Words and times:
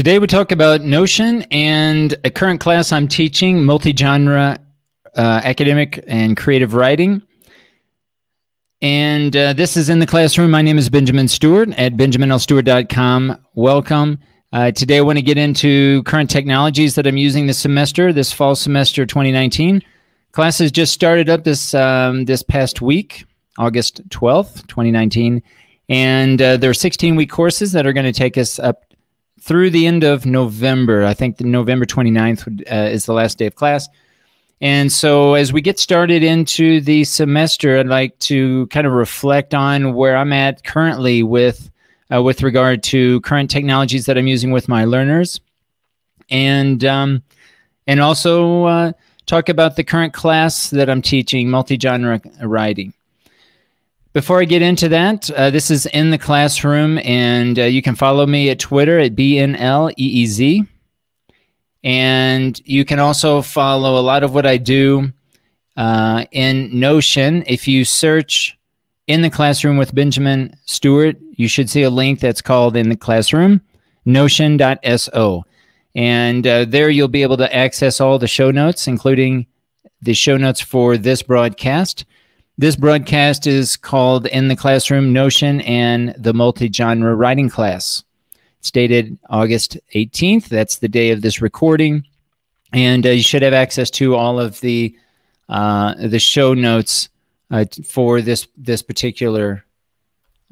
Today 0.00 0.18
we 0.18 0.26
talk 0.26 0.50
about 0.50 0.80
Notion 0.80 1.42
and 1.50 2.16
a 2.24 2.30
current 2.30 2.58
class 2.58 2.90
I'm 2.90 3.06
teaching, 3.06 3.66
multi-genre 3.66 4.58
uh, 5.14 5.40
academic 5.44 6.02
and 6.06 6.38
creative 6.38 6.72
writing. 6.72 7.20
And 8.80 9.36
uh, 9.36 9.52
this 9.52 9.76
is 9.76 9.90
in 9.90 9.98
the 9.98 10.06
classroom. 10.06 10.52
My 10.52 10.62
name 10.62 10.78
is 10.78 10.88
Benjamin 10.88 11.28
Stewart 11.28 11.78
at 11.78 11.98
benjaminlstewart.com. 11.98 13.44
Welcome. 13.52 14.18
Uh, 14.54 14.70
today 14.70 14.96
I 14.96 15.00
want 15.02 15.18
to 15.18 15.22
get 15.22 15.36
into 15.36 16.02
current 16.04 16.30
technologies 16.30 16.94
that 16.94 17.06
I'm 17.06 17.18
using 17.18 17.46
this 17.46 17.58
semester, 17.58 18.10
this 18.10 18.32
fall 18.32 18.54
semester 18.54 19.04
2019. 19.04 19.82
Classes 20.32 20.72
just 20.72 20.94
started 20.94 21.28
up 21.28 21.44
this 21.44 21.74
um, 21.74 22.24
this 22.24 22.42
past 22.42 22.80
week, 22.80 23.26
August 23.58 24.08
12th, 24.08 24.66
2019. 24.66 25.42
And 25.90 26.40
uh, 26.40 26.56
there 26.56 26.70
are 26.70 26.72
16 26.72 27.16
week 27.16 27.30
courses 27.30 27.72
that 27.72 27.86
are 27.86 27.92
going 27.92 28.10
to 28.10 28.18
take 28.18 28.38
us 28.38 28.58
up 28.58 28.86
through 29.40 29.70
the 29.70 29.86
end 29.86 30.04
of 30.04 30.26
November. 30.26 31.04
I 31.04 31.14
think 31.14 31.38
the 31.38 31.44
November 31.44 31.86
29th 31.86 32.70
uh, 32.70 32.90
is 32.90 33.06
the 33.06 33.14
last 33.14 33.38
day 33.38 33.46
of 33.46 33.54
class. 33.54 33.88
And 34.62 34.92
so, 34.92 35.34
as 35.34 35.54
we 35.54 35.62
get 35.62 35.78
started 35.78 36.22
into 36.22 36.82
the 36.82 37.04
semester, 37.04 37.78
I'd 37.78 37.86
like 37.86 38.18
to 38.20 38.66
kind 38.66 38.86
of 38.86 38.92
reflect 38.92 39.54
on 39.54 39.94
where 39.94 40.16
I'm 40.16 40.34
at 40.34 40.64
currently 40.64 41.22
with 41.22 41.70
uh, 42.12 42.22
with 42.22 42.42
regard 42.42 42.82
to 42.82 43.20
current 43.22 43.50
technologies 43.50 44.04
that 44.04 44.18
I'm 44.18 44.26
using 44.26 44.50
with 44.50 44.68
my 44.68 44.84
learners, 44.84 45.40
and 46.28 46.84
um, 46.84 47.22
and 47.86 48.00
also 48.00 48.64
uh, 48.64 48.92
talk 49.24 49.48
about 49.48 49.76
the 49.76 49.84
current 49.84 50.12
class 50.12 50.68
that 50.70 50.90
I'm 50.90 51.00
teaching, 51.00 51.48
multi-genre 51.48 52.20
writing. 52.42 52.92
Before 54.12 54.40
I 54.40 54.44
get 54.44 54.60
into 54.60 54.88
that, 54.88 55.30
uh, 55.30 55.50
this 55.50 55.70
is 55.70 55.86
in 55.86 56.10
the 56.10 56.18
classroom, 56.18 56.98
and 56.98 57.56
uh, 57.56 57.62
you 57.62 57.80
can 57.80 57.94
follow 57.94 58.26
me 58.26 58.50
at 58.50 58.58
Twitter 58.58 58.98
at 58.98 59.14
BNLEEZ. 59.14 60.66
And 61.84 62.60
you 62.64 62.84
can 62.84 62.98
also 62.98 63.40
follow 63.40 64.00
a 64.00 64.02
lot 64.02 64.24
of 64.24 64.34
what 64.34 64.46
I 64.46 64.56
do 64.56 65.12
uh, 65.76 66.24
in 66.32 66.78
Notion. 66.78 67.44
If 67.46 67.68
you 67.68 67.84
search 67.84 68.58
in 69.06 69.22
the 69.22 69.30
classroom 69.30 69.76
with 69.76 69.94
Benjamin 69.94 70.56
Stewart, 70.64 71.16
you 71.36 71.46
should 71.46 71.70
see 71.70 71.84
a 71.84 71.90
link 71.90 72.18
that's 72.18 72.42
called 72.42 72.76
in 72.76 72.88
the 72.88 72.96
classroom, 72.96 73.60
notion.so. 74.04 75.44
And 75.94 76.46
uh, 76.48 76.64
there 76.64 76.90
you'll 76.90 77.06
be 77.06 77.22
able 77.22 77.36
to 77.36 77.54
access 77.54 78.00
all 78.00 78.18
the 78.18 78.26
show 78.26 78.50
notes, 78.50 78.88
including 78.88 79.46
the 80.02 80.14
show 80.14 80.36
notes 80.36 80.60
for 80.60 80.96
this 80.96 81.22
broadcast. 81.22 82.04
This 82.60 82.76
broadcast 82.76 83.46
is 83.46 83.78
called 83.78 84.26
In 84.26 84.48
the 84.48 84.54
Classroom 84.54 85.14
Notion 85.14 85.62
and 85.62 86.14
the 86.18 86.34
Multi 86.34 86.70
Genre 86.70 87.14
Writing 87.14 87.48
Class. 87.48 88.04
It's 88.58 88.70
dated 88.70 89.18
August 89.30 89.78
18th. 89.94 90.48
That's 90.48 90.76
the 90.76 90.86
day 90.86 91.10
of 91.10 91.22
this 91.22 91.40
recording. 91.40 92.04
And 92.70 93.06
uh, 93.06 93.12
you 93.12 93.22
should 93.22 93.40
have 93.40 93.54
access 93.54 93.90
to 93.92 94.14
all 94.14 94.38
of 94.38 94.60
the 94.60 94.94
uh, 95.48 95.94
the 96.06 96.18
show 96.18 96.52
notes 96.52 97.08
uh, 97.50 97.64
for 97.88 98.20
this 98.20 98.46
this 98.58 98.82
particular 98.82 99.64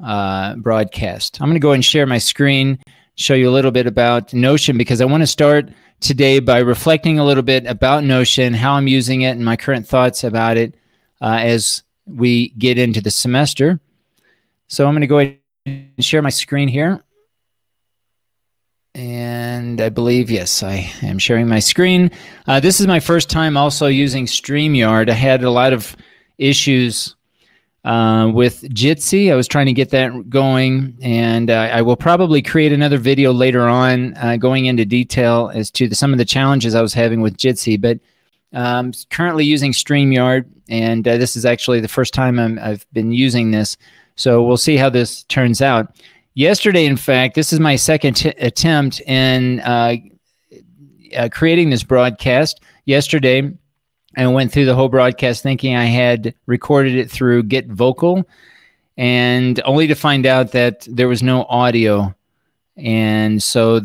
uh, 0.03 0.55
broadcast. 0.55 1.39
I'm 1.39 1.49
going 1.49 1.53
to 1.53 1.59
go 1.59 1.73
and 1.73 1.85
share 1.85 2.07
my 2.07 2.17
screen, 2.17 2.79
show 3.17 3.35
you 3.35 3.47
a 3.47 3.53
little 3.53 3.69
bit 3.69 3.85
about 3.85 4.33
Notion 4.33 4.79
because 4.79 4.99
I 4.99 5.05
want 5.05 5.21
to 5.21 5.27
start 5.27 5.69
today 5.99 6.39
by 6.39 6.57
reflecting 6.57 7.19
a 7.19 7.23
little 7.23 7.43
bit 7.43 7.67
about 7.67 8.03
Notion, 8.03 8.55
how 8.55 8.73
I'm 8.73 8.87
using 8.87 9.21
it, 9.21 9.33
and 9.33 9.45
my 9.45 9.55
current 9.55 9.87
thoughts 9.87 10.23
about 10.23 10.57
it 10.57 10.73
uh, 11.21 11.37
as 11.43 11.83
we 12.09 12.49
get 12.49 12.77
into 12.77 13.01
the 13.01 13.11
semester. 13.11 13.79
So 14.67 14.85
I'm 14.85 14.93
going 14.93 15.01
to 15.01 15.07
go 15.07 15.19
ahead 15.19 15.39
and 15.65 16.03
share 16.03 16.21
my 16.21 16.29
screen 16.29 16.67
here. 16.67 17.03
And 18.95 19.79
I 19.79 19.89
believe, 19.89 20.31
yes, 20.31 20.63
I 20.63 20.91
am 21.03 21.19
sharing 21.19 21.47
my 21.47 21.59
screen. 21.59 22.11
Uh, 22.47 22.59
this 22.59 22.79
is 22.79 22.87
my 22.87 22.99
first 22.99 23.29
time 23.29 23.55
also 23.55 23.87
using 23.87 24.25
StreamYard. 24.25 25.09
I 25.09 25.13
had 25.13 25.43
a 25.43 25.51
lot 25.51 25.73
of 25.73 25.95
issues 26.37 27.15
uh, 27.85 28.31
with 28.33 28.61
Jitsi. 28.63 29.31
I 29.31 29.35
was 29.35 29.47
trying 29.47 29.67
to 29.67 29.73
get 29.73 29.91
that 29.91 30.29
going, 30.29 30.97
and 31.01 31.49
uh, 31.49 31.69
I 31.71 31.81
will 31.81 31.95
probably 31.95 32.41
create 32.41 32.73
another 32.73 32.97
video 32.97 33.31
later 33.31 33.67
on 33.67 34.15
uh, 34.17 34.37
going 34.37 34.65
into 34.65 34.85
detail 34.85 35.51
as 35.53 35.71
to 35.71 35.87
the, 35.87 35.95
some 35.95 36.11
of 36.11 36.17
the 36.17 36.25
challenges 36.25 36.75
I 36.75 36.81
was 36.81 36.93
having 36.93 37.21
with 37.21 37.37
Jitsi. 37.37 37.79
But 37.79 37.99
um, 38.53 38.91
currently 39.09 39.45
using 39.45 39.71
StreamYard, 39.71 40.45
and 40.69 41.07
uh, 41.07 41.17
this 41.17 41.35
is 41.35 41.45
actually 41.45 41.79
the 41.79 41.87
first 41.87 42.13
time 42.13 42.39
i 42.39 42.67
have 42.67 42.85
been 42.93 43.11
using 43.11 43.51
this. 43.51 43.77
So 44.15 44.43
we'll 44.43 44.57
see 44.57 44.75
how 44.75 44.89
this 44.89 45.23
turns 45.23 45.61
out. 45.61 45.95
Yesterday, 46.33 46.85
in 46.85 46.97
fact, 46.97 47.35
this 47.35 47.53
is 47.53 47.59
my 47.59 47.75
second 47.75 48.15
t- 48.15 48.29
attempt 48.29 49.01
in 49.01 49.59
uh, 49.61 49.95
uh, 51.15 51.29
creating 51.31 51.69
this 51.69 51.83
broadcast. 51.83 52.61
Yesterday, 52.85 53.51
I 54.17 54.27
went 54.27 54.51
through 54.51 54.65
the 54.65 54.75
whole 54.75 54.89
broadcast 54.89 55.43
thinking 55.43 55.75
I 55.75 55.85
had 55.85 56.33
recorded 56.45 56.95
it 56.95 57.09
through 57.09 57.43
Get 57.43 57.67
Vocal, 57.67 58.27
and 58.97 59.61
only 59.65 59.87
to 59.87 59.95
find 59.95 60.25
out 60.25 60.51
that 60.51 60.87
there 60.89 61.07
was 61.07 61.23
no 61.23 61.43
audio. 61.43 62.13
And 62.75 63.41
so 63.41 63.81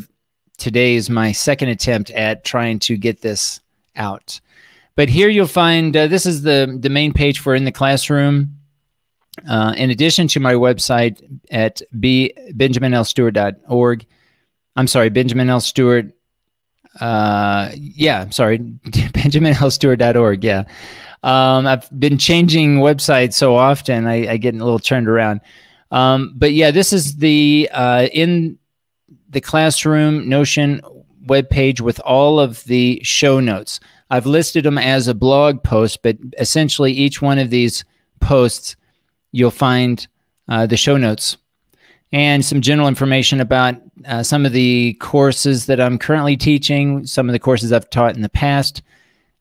today 0.56 0.94
is 0.94 1.10
my 1.10 1.32
second 1.32 1.69
attempt 1.69 2.10
at 2.10 2.44
trying 2.44 2.78
to 2.81 2.96
get 2.96 3.20
this 3.20 3.60
out. 3.96 4.41
But 4.97 5.09
here 5.09 5.28
you'll 5.28 5.47
find 5.47 5.97
uh, 5.97 6.06
this 6.06 6.27
is 6.27 6.43
the, 6.43 6.78
the 6.81 6.91
main 6.91 7.12
page 7.12 7.41
for 7.41 7.55
In 7.55 7.65
the 7.65 7.72
Classroom. 7.72 8.56
Uh, 9.49 9.75
in 9.77 9.91
addition 9.91 10.28
to 10.28 10.38
my 10.38 10.55
website 10.55 11.21
at 11.50 11.82
b 11.99 12.32
benjaminlstewart.org, 12.53 14.06
I'm 14.77 14.87
sorry, 14.87 15.09
Benjamin 15.09 15.50
L. 15.50 15.60
Stewart. 15.60 16.12
Uh, 17.00 17.71
yeah, 17.75 18.22
I'm 18.22 18.32
sorry, 18.32 18.59
benjaminlstewart.org. 18.84 20.44
Yeah. 20.44 20.65
Um, 21.25 21.66
I've 21.66 21.88
been 21.99 22.19
changing 22.19 22.76
websites 22.76 23.32
so 23.32 23.56
often, 23.56 24.06
I, 24.06 24.32
I, 24.32 24.37
get 24.37 24.55
a 24.55 24.59
little 24.59 24.78
turned 24.78 25.09
around. 25.09 25.41
Um, 25.91 26.34
but 26.37 26.53
yeah, 26.53 26.71
this 26.71 26.93
is 26.93 27.16
the 27.16 27.69
uh, 27.72 28.09
in 28.12 28.59
the 29.31 29.41
classroom 29.41 30.28
Notion 30.28 30.82
web 31.26 31.49
page 31.49 31.81
with 31.81 31.99
all 32.00 32.38
of 32.38 32.62
the 32.65 33.00
show 33.03 33.41
notes. 33.41 33.81
I've 34.14 34.26
listed 34.26 34.64
them 34.64 34.78
as 34.78 35.08
a 35.08 35.14
blog 35.14 35.64
post, 35.64 36.02
but 36.02 36.16
essentially 36.38 36.92
each 36.92 37.20
one 37.20 37.41
of 37.41 37.50
these 37.50 37.84
posts, 38.20 38.76
you'll 39.32 39.50
find 39.50 40.06
uh, 40.48 40.66
the 40.66 40.76
show 40.76 40.97
notes 40.97 41.36
and 42.12 42.44
some 42.44 42.60
general 42.60 42.86
information 42.86 43.41
about 43.41 43.75
uh, 44.06 44.22
some 44.22 44.47
of 44.47 44.52
the 44.52 44.92
courses 45.00 45.66
that 45.66 45.80
I'm 45.80 45.98
currently 45.98 46.36
teaching, 46.36 47.04
some 47.04 47.28
of 47.28 47.32
the 47.32 47.41
courses 47.41 47.72
I've 47.72 47.91
taught 47.91 48.14
in 48.14 48.22
the 48.22 48.28
past. 48.28 48.82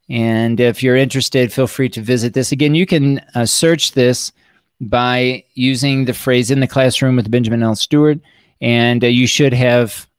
And 0.09 0.59
if 0.59 0.81
you're 0.81 0.97
interested, 0.97 1.53
feel 1.53 1.67
free 1.67 1.90
to 1.90 2.01
visit 2.01 2.34
this. 2.34 2.51
Again, 2.51 2.73
you 2.73 2.88
can 2.88 3.19
uh, 3.35 3.45
search 3.45 3.91
this 3.91 4.31
by 4.81 5.44
using 5.53 6.05
the 6.05 6.16
phrase 6.16 6.50
in 6.50 6.61
the 6.61 6.67
classroom 6.67 7.16
with 7.16 7.29
Benjamin 7.29 7.61
L. 7.61 7.75
Stewart, 7.75 8.17
and 8.59 9.03
uh, 9.03 9.07
you 9.07 9.28
should 9.28 9.53
have 9.53 10.09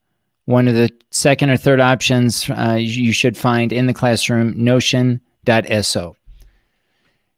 one 0.46 0.68
of 0.68 0.74
the 0.74 0.90
second 1.10 1.50
or 1.50 1.56
third 1.56 1.80
options 1.80 2.48
uh, 2.50 2.76
you 2.78 3.12
should 3.12 3.36
find 3.36 3.72
in 3.72 3.86
the 3.86 3.94
classroom, 3.94 4.52
Notion.so. 4.56 6.16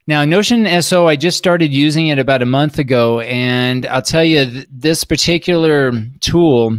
Now, 0.09 0.25
Notion 0.25 0.83
SO, 0.83 1.09
I 1.09 1.17
just 1.17 1.37
started 1.37 1.73
using 1.73 2.09
it 2.09 2.19
about 2.19 2.43
a 2.43 2.47
month 2.47 2.79
ago, 2.79 3.21
and 3.21 3.87
I'll 3.87 4.03
tell 4.03 4.25
you, 4.25 4.45
th- 4.45 4.69
this 4.71 5.03
particular 5.03 5.93
tool, 6.21 6.79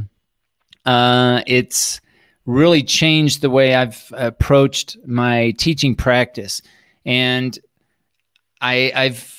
uh, 0.86 1.42
it's 1.46 2.00
really 2.46 2.84
changed 2.84 3.42
the 3.42 3.50
way 3.50 3.76
I've 3.76 4.14
approached 4.16 4.98
my 5.06 5.52
teaching 5.58 5.94
practice. 5.94 6.62
And 7.06 7.58
I, 8.62 8.94
I've 8.96 9.38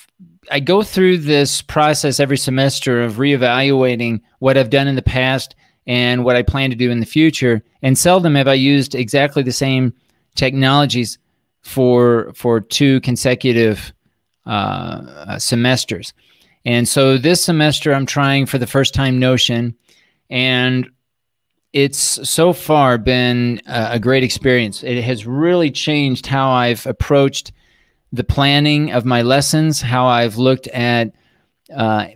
I 0.51 0.61
go 0.61 0.83
through 0.83 1.19
this 1.19 1.63
process 1.63 2.21
every 2.21 2.39
semester 2.39 3.03
of 3.03 3.15
reevaluating 3.15 4.21
what 4.39 4.57
I've 4.57 4.71
done 4.71 4.89
in 4.89 4.95
the 4.95 5.03
past 5.03 5.55
and 5.89 6.23
what 6.23 6.37
I 6.37 6.43
plan 6.43 6.71
to 6.71 6.77
do 6.77 6.91
in 6.91 7.01
the 7.01 7.07
future. 7.07 7.65
And 7.83 7.99
seldom 7.99 8.37
have 8.37 8.47
I 8.47 8.55
used 8.55 8.95
exactly 8.95 9.43
the 9.43 9.51
same 9.51 9.93
technologies 10.37 11.19
for 11.63 12.33
for 12.35 12.61
two 12.61 13.01
consecutive 13.01 13.93
uh, 14.47 15.39
semesters. 15.39 16.13
And 16.65 16.87
so 16.87 17.19
this 17.19 17.43
semester, 17.43 17.93
I'm 17.93 18.07
trying 18.07 18.47
for 18.47 18.59
the 18.59 18.67
first 18.67 18.95
time 18.95 19.19
Notion, 19.19 19.75
and 20.31 20.89
it's 21.73 22.29
so 22.29 22.53
far 22.53 22.99
been 22.99 23.61
a 23.67 23.99
great 23.99 24.25
experience. 24.25 24.83
It 24.83 25.03
has 25.03 25.27
really 25.27 25.71
changed 25.71 26.27
how 26.27 26.51
I've 26.51 26.87
approached 26.87 27.53
the 28.13 28.25
planning 28.25 28.93
of 28.93 29.05
my 29.05 29.23
lessons, 29.23 29.81
how 29.81 30.07
I've 30.07 30.37
looked 30.37 30.67
at 30.69 31.13
uh, 31.75 32.07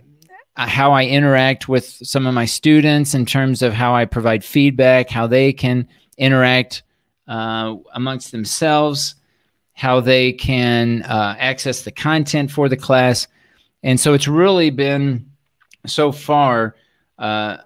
how 0.55 0.91
I 0.91 1.05
interact 1.05 1.67
with 1.67 1.85
some 1.85 2.27
of 2.27 2.33
my 2.33 2.45
students 2.45 3.13
in 3.13 3.25
terms 3.25 3.61
of 3.61 3.73
how 3.73 3.95
I 3.95 4.05
provide 4.05 4.43
feedback, 4.43 5.09
how 5.09 5.27
they 5.27 5.51
can 5.51 5.87
interact 6.17 6.83
uh, 7.27 7.75
amongst 7.93 8.31
themselves, 8.31 9.15
how 9.73 9.99
they 9.99 10.33
can 10.33 11.01
uh, 11.03 11.35
access 11.39 11.81
the 11.81 11.91
content 11.91 12.51
for 12.51 12.69
the 12.69 12.77
class. 12.77 13.27
And 13.81 13.99
so 13.99 14.13
it's 14.13 14.27
really 14.27 14.69
been 14.69 15.31
so 15.85 16.11
far 16.11 16.75
uh, 17.17 17.57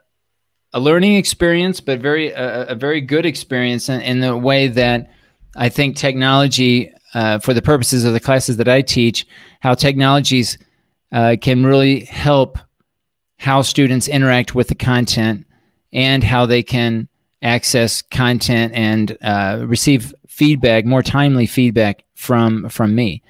a 0.73 0.79
learning 0.79 1.15
experience, 1.15 1.79
but 1.79 1.99
very 1.99 2.29
a, 2.31 2.67
a 2.67 2.75
very 2.75 3.01
good 3.01 3.25
experience 3.25 3.89
in, 3.89 4.01
in, 4.01 4.19
the 4.19 4.37
way 4.37 4.67
that 4.67 5.11
I 5.55 5.69
think 5.69 5.95
technology, 5.95 6.91
uh, 7.13 7.39
for 7.39 7.53
the 7.53 7.61
purposes 7.61 8.05
of 8.05 8.13
the 8.13 8.19
classes 8.19 8.57
that 8.57 8.67
I 8.67 8.81
teach, 8.81 9.25
how 9.61 9.73
technologies 9.73 10.57
uh, 11.11 11.35
can 11.41 11.65
really 11.65 12.01
help 12.01 12.59
how 13.37 13.61
students 13.61 14.07
interact 14.07 14.55
with 14.55 14.67
the 14.67 14.75
content 14.75 15.45
and 15.93 16.23
how 16.23 16.45
they 16.45 16.63
can 16.63 17.07
access 17.41 18.01
content 18.01 18.73
and 18.73 19.17
uh, 19.21 19.63
receive 19.67 20.13
feedback, 20.27 20.85
more 20.85 21.03
timely 21.03 21.45
feedback 21.45 22.03
from 22.15 22.69
from 22.69 22.95
me. 22.95 23.21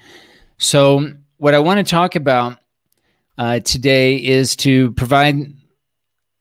So, 0.58 1.12
what 1.36 1.54
I 1.54 1.58
want 1.58 1.84
to 1.84 1.90
talk 1.90 2.16
about 2.16 2.58
uh, 3.36 3.60
today 3.60 4.16
is 4.16 4.56
to 4.56 4.92
provide 4.92 5.52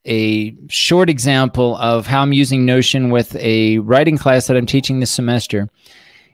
a 0.05 0.55
short 0.69 1.09
example 1.09 1.75
of 1.77 2.07
how 2.07 2.21
I'm 2.21 2.33
using 2.33 2.65
Notion 2.65 3.09
with 3.09 3.35
a 3.35 3.79
writing 3.79 4.17
class 4.17 4.47
that 4.47 4.57
I'm 4.57 4.65
teaching 4.65 4.99
this 4.99 5.11
semester. 5.11 5.69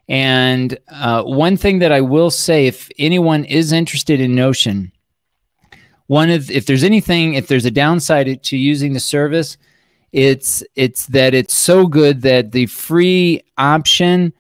And 0.08 0.78
uh, 0.90 1.24
one 1.24 1.58
thing 1.58 1.80
that 1.80 1.92
I 1.92 2.02
will 2.02 2.30
say, 2.30 2.68
if 2.68 2.90
anyone 3.00 3.46
is 3.46 3.72
interested 3.72 4.22
in 4.22 4.36
Notion, 4.36 4.92
one 6.08 6.30
of 6.30 6.52
if 6.52 6.66
there's 6.66 6.84
anything, 6.84 7.36
if 7.36 7.48
there's 7.48 7.66
a 7.66 7.72
downside 7.72 8.44
to 8.44 8.58
using 8.58 8.94
the 8.94 9.00
service, 9.00 9.58
it's 10.12 10.64
it's 10.76 11.08
that 11.08 11.34
it's 11.34 11.54
so 11.54 11.88
good 11.88 12.22
that 12.22 12.52
the 12.52 12.66
free 12.68 13.42
option 13.58 14.34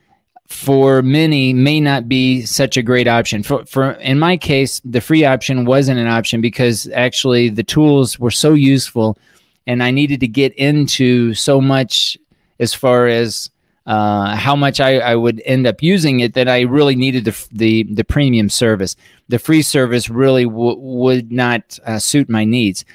for 0.48 1.02
many 1.02 1.52
may 1.52 1.80
not 1.80 2.08
be 2.08 2.46
such 2.46 2.78
a 2.78 2.84
great 2.84 3.08
option. 3.08 3.42
For, 3.42 3.66
for 3.66 3.92
in 3.94 4.20
my 4.20 4.38
case, 4.38 4.82
the 4.86 5.02
free 5.02 5.26
option 5.26 5.66
wasn't 5.66 6.00
an 6.00 6.08
option 6.08 6.42
because 6.42 6.88
actually 6.94 7.50
the 7.50 7.64
tools 7.64 8.20
were 8.20 8.32
so 8.32 8.54
useful, 8.54 9.18
and 9.66 9.82
I 9.82 9.90
needed 9.90 10.20
to 10.20 10.28
get 10.28 10.54
into 10.54 11.34
so 11.34 11.60
much 11.60 12.18
as 12.60 12.74
far 12.74 13.08
as 13.08 13.50
uh, 13.86 14.36
how 14.36 14.56
much 14.56 14.80
I, 14.80 15.00
I 15.00 15.16
would 15.16 15.42
end 15.46 15.68
up 15.68 15.84
using 15.84 16.22
it 16.22 16.34
that 16.36 16.48
I 16.48 16.62
really 16.62 16.96
needed 16.96 17.26
the 17.26 17.48
the, 17.52 17.84
the 17.84 18.04
premium 18.04 18.50
service. 18.50 18.96
The 19.30 19.40
free 19.40 19.62
service 19.62 20.10
really 20.10 20.46
w- 20.46 20.78
would 20.78 21.32
not 21.32 21.80
uh, 21.86 22.00
suit 22.00 22.30
my 22.30 22.46
needs 22.46 22.86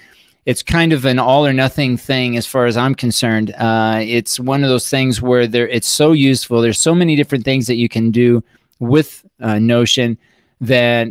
it's 0.48 0.62
kind 0.62 0.94
of 0.94 1.04
an 1.04 1.18
all 1.18 1.46
or 1.46 1.52
nothing 1.52 1.98
thing 1.98 2.38
as 2.38 2.46
far 2.46 2.64
as 2.64 2.74
I'm 2.74 2.94
concerned. 2.94 3.54
Uh, 3.58 4.00
it's 4.02 4.40
one 4.40 4.64
of 4.64 4.70
those 4.70 4.88
things 4.88 5.20
where 5.20 5.46
there 5.46 5.68
it's 5.68 5.86
so 5.86 6.12
useful. 6.12 6.62
There's 6.62 6.80
so 6.80 6.94
many 6.94 7.16
different 7.16 7.44
things 7.44 7.66
that 7.66 7.74
you 7.74 7.86
can 7.86 8.10
do 8.10 8.42
with 8.78 9.26
uh, 9.40 9.58
Notion 9.58 10.16
that, 10.62 11.08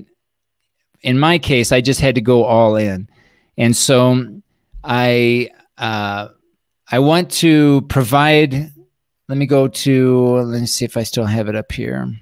in 1.03 1.19
my 1.19 1.38
case, 1.38 1.71
I 1.71 1.81
just 1.81 2.01
had 2.01 2.15
to 2.15 2.21
go 2.21 2.45
all 2.45 2.77
in, 2.77 3.07
and 3.59 3.77
so 3.77 4.25
I 4.83 5.51
uh, 5.77 6.30
I 6.91 6.97
want 6.97 7.30
to 7.33 7.81
provide. 7.89 8.71
Let 9.29 9.38
me 9.38 9.45
go 9.45 9.68
to. 9.68 10.38
Let 10.38 10.62
me 10.62 10.68
see 10.68 10.85
if 10.85 10.95
I 10.95 11.03
still 11.03 11.25
have 11.25 11.50
it 11.50 11.56
up 11.56 11.71
here. 11.71 12.13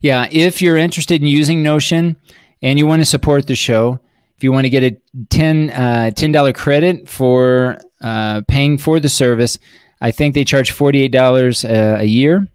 Yeah, 0.00 0.28
if 0.30 0.60
you're 0.60 0.76
interested 0.76 1.22
in 1.22 1.28
using 1.28 1.62
Notion 1.62 2.16
and 2.62 2.78
you 2.78 2.86
want 2.86 3.00
to 3.00 3.06
support 3.06 3.46
the 3.46 3.56
show, 3.56 3.98
if 4.36 4.44
you 4.44 4.52
want 4.52 4.66
to 4.66 4.70
get 4.70 4.82
a 4.82 4.96
10 5.30 5.70
uh, 5.70 6.10
$10 6.14 6.54
credit 6.54 7.08
for 7.08 7.78
uh, 8.00 8.42
paying 8.46 8.78
for 8.78 9.00
the 9.00 9.08
service, 9.08 9.58
I 10.00 10.10
think 10.10 10.34
they 10.34 10.44
charge 10.44 10.72
$48 10.72 11.64
a, 11.68 12.00
a 12.00 12.04
year. 12.04 12.46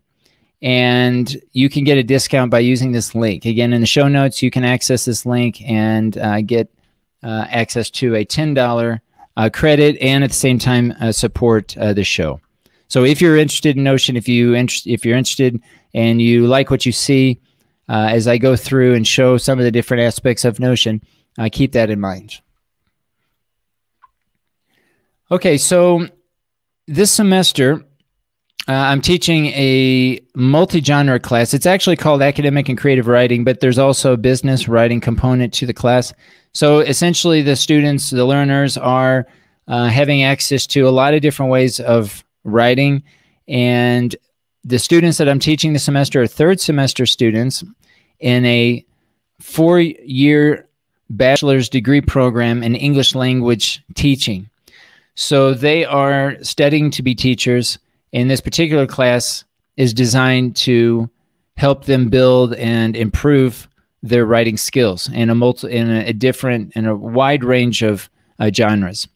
And 0.62 1.42
you 1.54 1.70
can 1.70 1.86
get 1.86 1.98
a 1.98 2.04
discount 2.04 2.52
by 2.52 2.60
using 2.60 2.92
this 2.92 3.16
link. 3.16 3.46
Again, 3.46 3.74
in 3.74 3.82
the 3.82 3.88
show 3.88 4.08
notes, 4.08 4.44
you 4.44 4.52
can 4.52 4.66
access 4.66 5.06
this 5.06 5.26
link 5.26 5.62
and 5.62 6.18
uh, 6.18 6.42
get 6.42 6.70
uh, 7.24 7.46
access 7.50 7.90
to 7.90 8.16
a 8.16 8.26
$10 8.26 9.00
uh, 9.38 9.50
credit 9.52 9.98
and 10.02 10.24
at 10.24 10.30
the 10.30 10.36
same 10.36 10.60
time 10.60 10.94
uh, 11.00 11.12
support 11.12 11.76
the 11.78 12.04
show. 12.04 12.42
So 12.90 13.06
if 13.06 13.22
you're 13.22 13.38
interested 13.38 13.78
in 13.78 13.84
Notion, 13.84 14.18
if 14.18 14.28
you 14.28 14.54
inter- 14.54 14.82
if 14.86 15.06
you're 15.06 15.18
interested 15.18 15.62
and 15.94 16.22
you 16.22 16.48
like 16.48 16.70
what 16.70 16.86
you 16.86 16.92
see 16.92 17.40
as 17.88 18.28
I 18.28 18.38
go 18.38 18.56
through 18.56 18.94
and 18.94 19.08
show 19.08 19.38
some 19.38 19.58
of 19.58 19.66
the 19.66 19.72
different 19.72 20.04
aspects 20.04 20.46
of 20.46 20.60
Notion, 20.60 21.02
uh, 21.38 21.50
keep 21.52 21.72
that 21.72 21.90
in 21.90 22.00
mind. 22.00 22.42
Okay, 25.32 25.58
so 25.58 26.08
this 26.88 27.12
semester, 27.12 27.86
uh, 28.68 28.72
I'm 28.72 29.02
teaching 29.02 29.48
a 29.48 30.20
multi 30.36 30.82
genre 30.82 31.20
class. 31.20 31.54
It's 31.54 31.66
actually 31.66 31.96
called 31.96 32.22
Academic 32.22 32.68
and 32.68 32.78
Creative 32.78 33.08
Writing, 33.08 33.44
but 33.44 33.60
there's 33.60 33.78
also 33.78 34.14
a 34.14 34.18
business 34.18 34.68
writing 34.68 35.00
component 35.00 35.54
to 35.56 35.66
the 35.66 35.74
class. 35.74 36.14
So 36.54 36.80
essentially, 36.80 37.42
the 37.44 37.56
students, 37.56 38.10
the 38.10 38.26
learners, 38.26 38.76
are 38.76 39.28
uh, 39.68 39.88
having 39.88 40.24
access 40.24 40.66
to 40.68 40.88
a 40.88 40.90
lot 40.90 41.14
of 41.14 41.22
different 41.22 41.52
ways 41.52 41.80
of 41.80 42.24
writing. 42.44 43.04
And 43.48 44.16
the 44.64 44.80
students 44.80 45.18
that 45.18 45.30
I'm 45.30 45.40
teaching 45.40 45.74
this 45.74 45.84
semester 45.84 46.22
are 46.22 46.28
third 46.28 46.60
semester 46.60 47.06
students 47.06 47.64
in 48.20 48.46
a 48.46 48.86
four 49.40 49.80
year 49.80 50.68
bachelor's 51.10 51.70
degree 51.70 52.02
program 52.02 52.62
in 52.64 52.76
English 52.76 53.16
language 53.16 53.82
teaching. 53.96 54.50
So 55.16 55.54
they 55.54 55.84
are 55.86 56.42
studying 56.44 56.92
to 56.92 57.04
be 57.04 57.16
teachers, 57.16 57.78
and 58.14 58.30
this 58.30 58.42
particular 58.42 58.88
class 58.88 59.44
is 59.76 59.94
designed 59.94 60.56
to 60.58 61.10
help 61.58 61.86
them 61.86 62.10
build 62.10 62.54
and 62.56 62.96
improve 62.96 63.68
their 64.02 64.26
writing 64.26 64.56
skills 64.56 65.10
in 65.12 65.30
a 65.30 65.36
multi 65.36 65.70
in 65.70 65.90
a, 65.90 66.06
a 66.08 66.14
different 66.14 66.72
in 66.74 66.86
a 66.86 66.96
wide 66.96 67.44
range 67.44 67.82
of 67.82 68.10
uh, 68.40 68.50
genres. 68.50 69.08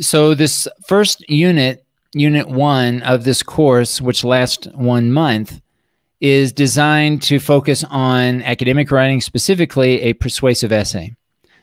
So 0.00 0.34
this 0.34 0.66
first 0.86 1.28
unit, 1.28 1.84
unit 2.14 2.48
one 2.48 3.02
of 3.02 3.24
this 3.24 3.42
course, 3.42 4.00
which 4.00 4.24
lasts 4.24 4.66
one 4.74 5.12
month, 5.12 5.60
is 6.20 6.52
designed 6.52 7.22
to 7.22 7.38
focus 7.38 7.84
on 7.90 8.42
academic 8.42 8.90
writing, 8.90 9.20
specifically 9.20 10.00
a 10.02 10.12
persuasive 10.14 10.72
essay. 10.72 11.14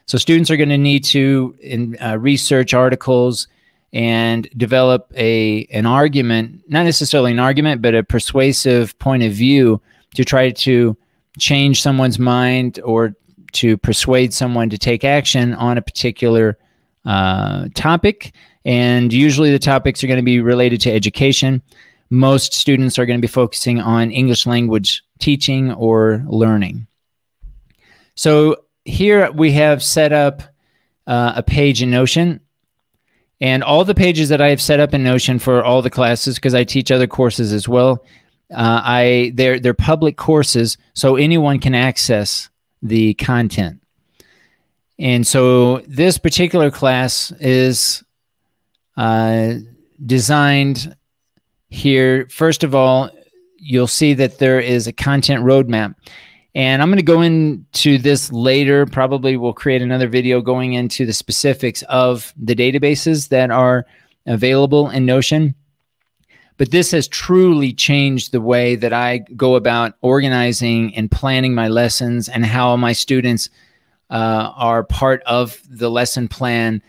So 0.05 0.17
students 0.17 0.49
are 0.49 0.57
going 0.57 0.69
to 0.69 0.77
need 0.77 1.03
to 1.05 1.55
in, 1.59 1.97
uh, 2.01 2.17
research 2.17 2.73
articles 2.73 3.47
and 3.93 4.47
develop 4.55 5.11
a 5.15 5.65
an 5.71 5.85
argument, 5.85 6.61
not 6.67 6.83
necessarily 6.83 7.31
an 7.31 7.39
argument, 7.39 7.81
but 7.81 7.95
a 7.95 8.03
persuasive 8.03 8.97
point 8.99 9.23
of 9.23 9.33
view 9.33 9.81
to 10.15 10.23
try 10.23 10.51
to 10.51 10.95
change 11.39 11.81
someone's 11.81 12.19
mind 12.19 12.79
or 12.83 13.15
to 13.53 13.77
persuade 13.77 14.33
someone 14.33 14.69
to 14.69 14.77
take 14.77 15.03
action 15.03 15.53
on 15.53 15.77
a 15.77 15.81
particular 15.81 16.57
uh, 17.07 17.69
topic. 17.73 18.33
And 18.63 19.11
usually 19.11 19.51
the 19.51 19.59
topics 19.59 20.03
are 20.03 20.07
going 20.07 20.19
to 20.19 20.23
be 20.23 20.41
related 20.41 20.81
to 20.81 20.91
education 20.91 21.63
most 22.09 22.53
students 22.53 22.97
are 22.97 23.05
going 23.05 23.19
to 23.19 23.25
be 23.25 23.31
focusing 23.31 23.79
on 23.79 24.11
English 24.11 24.45
language 24.45 25.03
teaching 25.19 25.71
or 25.73 26.23
learning. 26.27 26.87
So 28.15 28.63
here 28.85 29.31
we 29.31 29.51
have 29.53 29.83
set 29.83 30.13
up 30.13 30.41
uh, 31.05 31.33
a 31.35 31.43
page 31.43 31.81
in 31.81 31.91
Notion. 31.91 32.39
And 33.39 33.63
all 33.63 33.85
the 33.85 33.93
pages 33.93 34.29
that 34.29 34.41
I 34.41 34.49
have 34.49 34.61
set 34.61 34.79
up 34.79 34.93
in 34.93 35.03
Notion 35.03 35.37
for 35.37 35.63
all 35.63 35.81
the 35.81 35.91
classes, 35.91 36.35
because 36.35 36.55
I 36.55 36.63
teach 36.63 36.91
other 36.91 37.07
courses 37.07 37.53
as 37.53 37.67
well, 37.67 38.03
uh, 38.51 38.81
I 38.83 39.31
they're 39.35 39.59
they're 39.59 39.73
public 39.75 40.17
courses, 40.17 40.77
so 40.93 41.17
anyone 41.17 41.59
can 41.59 41.75
access 41.75 42.49
the 42.81 43.13
content. 43.15 43.81
And 44.99 45.25
so 45.25 45.79
this 45.87 46.17
particular 46.17 46.71
class 46.71 47.31
is 47.39 48.03
uh, 48.95 49.55
designed 50.05 50.95
here, 51.69 52.27
first 52.29 52.63
of 52.63 52.73
all, 52.73 53.09
you'll 53.57 53.87
see 53.87 54.13
that 54.15 54.39
there 54.39 54.59
is 54.59 54.87
a 54.87 54.93
content 54.93 55.43
roadmap. 55.43 55.95
And 56.55 56.81
I'm 56.81 56.89
going 56.89 56.97
to 56.97 57.03
go 57.03 57.21
into 57.21 57.99
this 57.99 58.31
later. 58.31 58.87
Probably 58.87 59.37
we'll 59.37 59.53
create 59.53 59.81
another 59.81 60.07
video 60.07 60.41
going 60.41 60.73
into 60.73 61.05
the 61.05 61.13
specifics 61.13 61.83
of 61.83 62.33
the 62.35 62.55
databases 62.55 63.29
that 63.29 63.51
are 63.51 63.85
available 64.25 64.89
in 64.89 65.05
Notion. 65.05 65.53
But 66.57 66.71
this 66.71 66.89
has 66.91 67.07
truly 67.07 67.73
changed 67.73 68.31
the 68.31 68.41
way 68.41 68.75
that 68.75 68.91
I 68.91 69.19
go 69.35 69.55
about 69.55 69.93
organizing 70.01 70.95
and 70.95 71.11
planning 71.11 71.53
my 71.53 71.67
lessons 71.67 72.27
and 72.27 72.43
how 72.43 72.75
my 72.75 72.93
students 72.93 73.51
uh, 74.09 74.51
are 74.55 74.83
part 74.83 75.21
of 75.25 75.61
the 75.69 75.89
lesson 75.89 76.27
plan. 76.27 76.81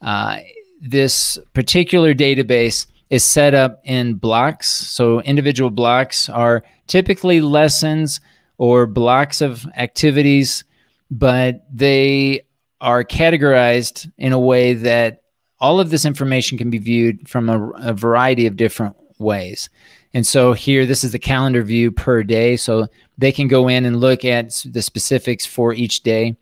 Uh, 0.00 0.38
this 0.80 1.38
particular 1.54 2.14
database 2.14 2.86
is 3.10 3.24
set 3.24 3.54
up 3.54 3.80
in 3.84 4.14
blocks. 4.14 4.68
So 4.68 5.20
individual 5.22 5.70
blocks 5.70 6.28
are 6.28 6.64
typically 6.86 7.40
lessons 7.40 8.20
or 8.58 8.86
blocks 8.86 9.40
of 9.40 9.66
activities, 9.76 10.64
but 11.10 11.64
they 11.72 12.42
are 12.80 13.04
categorized 13.04 14.10
in 14.18 14.32
a 14.32 14.40
way 14.40 14.74
that 14.74 15.22
all 15.60 15.80
of 15.80 15.90
this 15.90 16.04
information 16.04 16.58
can 16.58 16.68
be 16.68 16.78
viewed 16.78 17.28
from 17.28 17.48
a, 17.48 17.70
a 17.76 17.92
variety 17.94 18.46
of 18.46 18.56
different 18.56 18.96
ways. 19.18 19.70
And 20.12 20.26
so 20.26 20.52
here, 20.52 20.86
this 20.86 21.04
is 21.04 21.12
the 21.12 21.18
calendar 21.18 21.62
view 21.62 21.90
per 21.90 22.22
day. 22.22 22.56
So 22.56 22.86
they 23.18 23.32
can 23.32 23.48
go 23.48 23.68
in 23.68 23.84
and 23.84 24.00
look 24.00 24.24
at 24.24 24.62
the 24.64 24.82
specifics 24.82 25.46
for 25.46 25.72
each 25.72 26.02
day. 26.02 26.36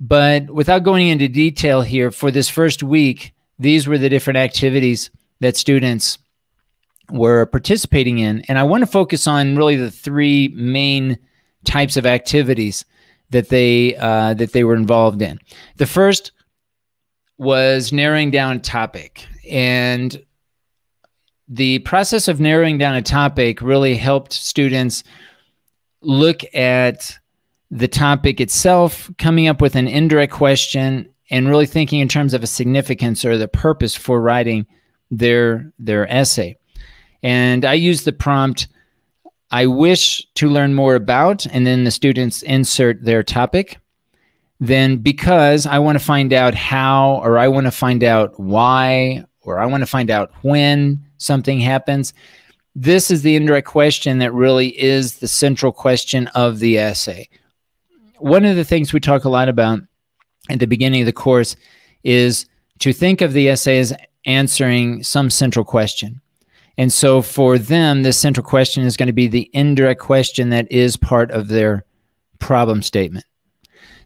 But 0.00 0.50
without 0.50 0.82
going 0.82 1.08
into 1.08 1.28
detail 1.28 1.82
here, 1.82 2.10
for 2.10 2.30
this 2.30 2.48
first 2.48 2.82
week, 2.82 3.34
these 3.58 3.86
were 3.86 3.98
the 3.98 4.08
different 4.08 4.38
activities 4.38 5.10
that 5.40 5.56
students 5.56 6.18
were 7.10 7.44
participating 7.46 8.18
in. 8.18 8.40
And 8.48 8.58
I 8.58 8.62
want 8.62 8.82
to 8.82 8.86
focus 8.86 9.26
on 9.26 9.56
really 9.56 9.76
the 9.76 9.90
three 9.90 10.48
main 10.54 11.18
types 11.64 11.98
of 11.98 12.06
activities 12.06 12.84
that 13.28 13.50
they 13.50 13.94
uh, 13.96 14.34
that 14.34 14.52
they 14.52 14.64
were 14.64 14.74
involved 14.74 15.20
in. 15.20 15.38
The 15.76 15.86
first 15.86 16.32
was 17.36 17.92
narrowing 17.92 18.30
down 18.30 18.56
a 18.56 18.60
topic, 18.60 19.26
and 19.48 20.22
the 21.46 21.80
process 21.80 22.28
of 22.28 22.40
narrowing 22.40 22.78
down 22.78 22.94
a 22.94 23.02
topic 23.02 23.60
really 23.60 23.96
helped 23.96 24.32
students 24.32 25.04
look 26.00 26.42
at 26.54 27.18
the 27.70 27.88
topic 27.88 28.40
itself, 28.40 29.10
coming 29.18 29.46
up 29.46 29.60
with 29.60 29.76
an 29.76 29.86
indirect 29.86 30.32
question, 30.32 31.08
and 31.30 31.48
really 31.48 31.66
thinking 31.66 32.00
in 32.00 32.08
terms 32.08 32.34
of 32.34 32.42
a 32.42 32.48
significance 32.48 33.24
or 33.24 33.38
the 33.38 33.48
purpose 33.48 33.94
for 33.94 34.20
writing 34.20 34.66
their 35.10 35.72
their 35.78 36.10
essay. 36.12 36.56
And 37.22 37.64
I 37.64 37.74
use 37.74 38.04
the 38.04 38.12
prompt 38.12 38.68
I 39.50 39.66
wish 39.66 40.24
to 40.36 40.48
learn 40.48 40.74
more 40.74 40.94
about, 40.94 41.44
and 41.46 41.66
then 41.66 41.84
the 41.84 41.90
students 41.90 42.42
insert 42.42 43.04
their 43.04 43.22
topic. 43.22 43.78
Then, 44.60 44.98
because 44.98 45.66
I 45.66 45.78
want 45.78 45.98
to 45.98 46.04
find 46.04 46.32
out 46.32 46.54
how, 46.54 47.20
or 47.24 47.38
I 47.38 47.48
want 47.48 47.66
to 47.66 47.72
find 47.72 48.04
out 48.04 48.38
why, 48.38 49.24
or 49.42 49.58
I 49.58 49.66
want 49.66 49.80
to 49.80 49.86
find 49.86 50.10
out 50.10 50.30
when 50.42 51.04
something 51.18 51.58
happens, 51.58 52.14
this 52.76 53.10
is 53.10 53.22
the 53.22 53.34
indirect 53.34 53.66
question 53.66 54.18
that 54.18 54.32
really 54.32 54.68
is 54.80 55.18
the 55.18 55.26
central 55.26 55.72
question 55.72 56.28
of 56.28 56.60
the 56.60 56.78
essay. 56.78 57.28
One 58.20 58.44
of 58.44 58.56
the 58.56 58.64
things 58.64 58.92
we 58.92 59.00
talk 59.00 59.24
a 59.24 59.30
lot 59.30 59.48
about 59.48 59.80
at 60.48 60.58
the 60.58 60.66
beginning 60.66 61.02
of 61.02 61.06
the 61.06 61.12
course 61.12 61.56
is 62.04 62.46
to 62.80 62.92
think 62.92 63.20
of 63.20 63.32
the 63.32 63.48
essay 63.48 63.78
as 63.78 63.92
answering 64.26 65.02
some 65.02 65.30
central 65.30 65.64
question. 65.64 66.20
And 66.78 66.92
so 66.92 67.20
for 67.20 67.58
them, 67.58 68.02
this 68.02 68.18
central 68.18 68.44
question 68.44 68.84
is 68.84 68.96
going 68.96 69.08
to 69.08 69.12
be 69.12 69.28
the 69.28 69.50
indirect 69.52 70.00
question 70.00 70.50
that 70.50 70.70
is 70.72 70.96
part 70.96 71.30
of 71.30 71.48
their 71.48 71.84
problem 72.38 72.82
statement. 72.82 73.26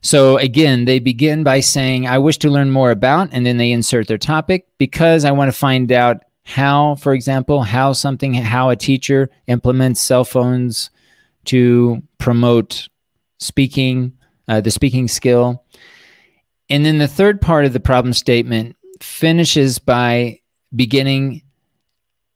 So 0.00 0.36
again, 0.38 0.84
they 0.84 0.98
begin 0.98 1.44
by 1.44 1.60
saying, 1.60 2.06
I 2.06 2.18
wish 2.18 2.38
to 2.38 2.50
learn 2.50 2.70
more 2.70 2.90
about, 2.90 3.30
and 3.32 3.46
then 3.46 3.56
they 3.56 3.72
insert 3.72 4.06
their 4.06 4.18
topic 4.18 4.66
because 4.76 5.24
I 5.24 5.30
want 5.30 5.48
to 5.48 5.56
find 5.56 5.90
out 5.92 6.24
how, 6.44 6.96
for 6.96 7.14
example, 7.14 7.62
how 7.62 7.92
something, 7.92 8.34
how 8.34 8.70
a 8.70 8.76
teacher 8.76 9.30
implements 9.46 10.02
cell 10.02 10.24
phones 10.24 10.90
to 11.46 12.02
promote 12.18 12.88
speaking, 13.38 14.12
uh, 14.48 14.60
the 14.60 14.70
speaking 14.70 15.08
skill. 15.08 15.64
And 16.70 16.84
then 16.84 16.98
the 16.98 17.08
third 17.08 17.40
part 17.40 17.64
of 17.64 17.72
the 17.72 17.80
problem 17.80 18.12
statement 18.12 18.76
finishes 19.00 19.78
by 19.78 20.40
beginning 20.74 21.42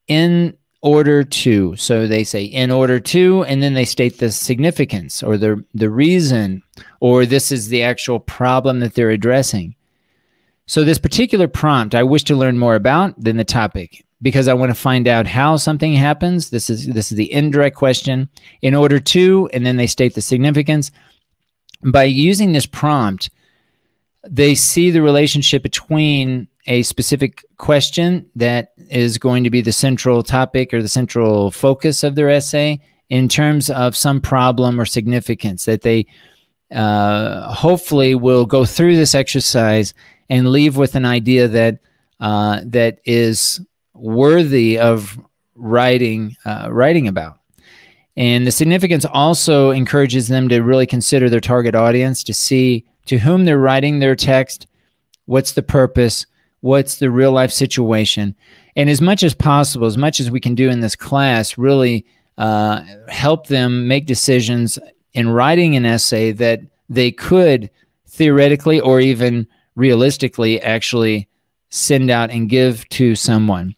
in 0.07 0.57
order 0.81 1.25
to. 1.25 1.76
So 1.76 2.07
they 2.07 2.25
say 2.25 2.45
in 2.45 2.71
order 2.71 3.00
to, 3.00 3.45
and 3.45 3.62
then 3.62 3.75
they 3.75 3.85
state 3.85 4.19
the 4.19 4.31
significance 4.31 5.23
or 5.23 5.37
the, 5.37 5.64
the 5.75 5.90
reason, 5.90 6.62
or 7.00 7.26
this 7.26 7.50
is 7.50 7.69
the 7.69 7.83
actual 7.83 8.21
problem 8.21 8.81
that 8.81 8.95
they're 8.95 9.11
addressing. 9.11 9.75
So 10.67 10.85
this 10.85 10.99
particular 10.99 11.49
prompt, 11.49 11.95
I 11.95 12.02
wish 12.02 12.25
to 12.25 12.37
learn 12.37 12.59
more 12.59 12.75
about 12.75 13.19
than 13.23 13.38
the 13.38 13.45
topic 13.45 14.05
because 14.20 14.48
I 14.48 14.54
want 14.54 14.70
to 14.70 14.75
find 14.75 15.06
out 15.06 15.26
how 15.26 15.56
something 15.56 15.92
happens. 15.92 16.50
This 16.50 16.70
is 16.70 16.87
this 16.87 17.12
is 17.12 17.16
the 17.16 17.32
indirect 17.32 17.76
question. 17.76 18.28
In 18.62 18.75
order 18.75 18.98
to, 18.98 19.48
and 19.52 19.64
then 19.64 19.76
they 19.76 19.87
state 19.87 20.14
the 20.14 20.22
significance. 20.22 20.90
By 21.82 22.04
using 22.04 22.52
this 22.52 22.66
prompt, 22.66 23.30
they 24.28 24.54
see 24.54 24.90
the 24.90 25.02
relationship 25.02 25.62
between 25.62 26.48
a 26.66 26.82
specific 26.82 27.44
question 27.56 28.28
that 28.37 28.72
is 28.90 29.16
going 29.16 29.44
to 29.44 29.50
be 29.50 29.60
the 29.60 29.72
central 29.72 30.22
topic 30.22 30.75
or 30.75 30.82
the 30.82 30.88
central 30.88 31.50
focus 31.50 32.02
of 32.02 32.14
their 32.14 32.28
essay 32.28 32.80
in 33.08 33.28
terms 33.28 33.70
of 33.70 33.96
some 33.96 34.20
problem 34.20 34.78
or 34.80 34.84
significance 34.84 35.64
that 35.64 35.82
they 35.82 36.06
uh, 36.72 37.50
hopefully 37.54 38.14
will 38.14 38.44
go 38.44 38.66
through 38.66 38.96
this 38.96 39.14
exercise 39.14 39.94
and 40.28 40.50
leave 40.50 40.76
with 40.76 40.94
an 40.94 41.06
idea 41.06 41.48
that 41.48 41.78
uh, 42.20 42.60
that 42.64 42.98
is 43.06 43.60
worthy 43.99 44.78
of 44.78 45.19
writing 45.55 46.37
uh, 46.45 46.69
writing 46.71 47.09
about. 47.09 47.38
And 48.17 48.47
the 48.47 48.52
significance 48.52 49.05
also 49.05 49.71
encourages 49.71 50.28
them 50.28 50.49
to 50.49 50.61
really 50.61 50.87
consider 50.87 51.31
their 51.31 51.40
target 51.40 51.75
audience 51.75 52.25
to 52.25 52.35
see 52.35 52.85
to 53.07 53.19
whom 53.19 53.45
they're 53.45 53.59
writing 53.59 54.00
their 54.00 54.17
text, 54.17 54.67
what's 55.26 55.52
the 55.52 55.62
purpose, 55.62 56.26
what's 56.61 56.97
the 56.97 57.11
real 57.11 57.33
life 57.33 57.52
situation 57.52 58.35
and 58.78 58.88
as 58.88 59.00
much 59.00 59.25
as 59.25 59.35
possible 59.35 59.87
as 59.87 59.99
much 59.99 60.21
as 60.21 60.31
we 60.31 60.40
can 60.40 60.55
do 60.55 60.71
in 60.71 60.81
this 60.81 60.97
class 60.97 61.59
really 61.59 62.07
uh, 62.38 62.83
help 63.09 63.49
them 63.49 63.88
make 63.88 64.07
decisions 64.07 64.78
in 65.12 65.28
writing 65.28 65.75
an 65.75 65.85
essay 65.85 66.31
that 66.33 66.61
they 66.88 67.11
could 67.11 67.69
theoretically 68.07 68.81
or 68.81 69.00
even 69.00 69.47
realistically 69.75 70.61
actually 70.62 71.28
send 71.71 72.09
out 72.09 72.31
and 72.31 72.49
give 72.49 72.88
to 72.88 73.14
someone 73.14 73.75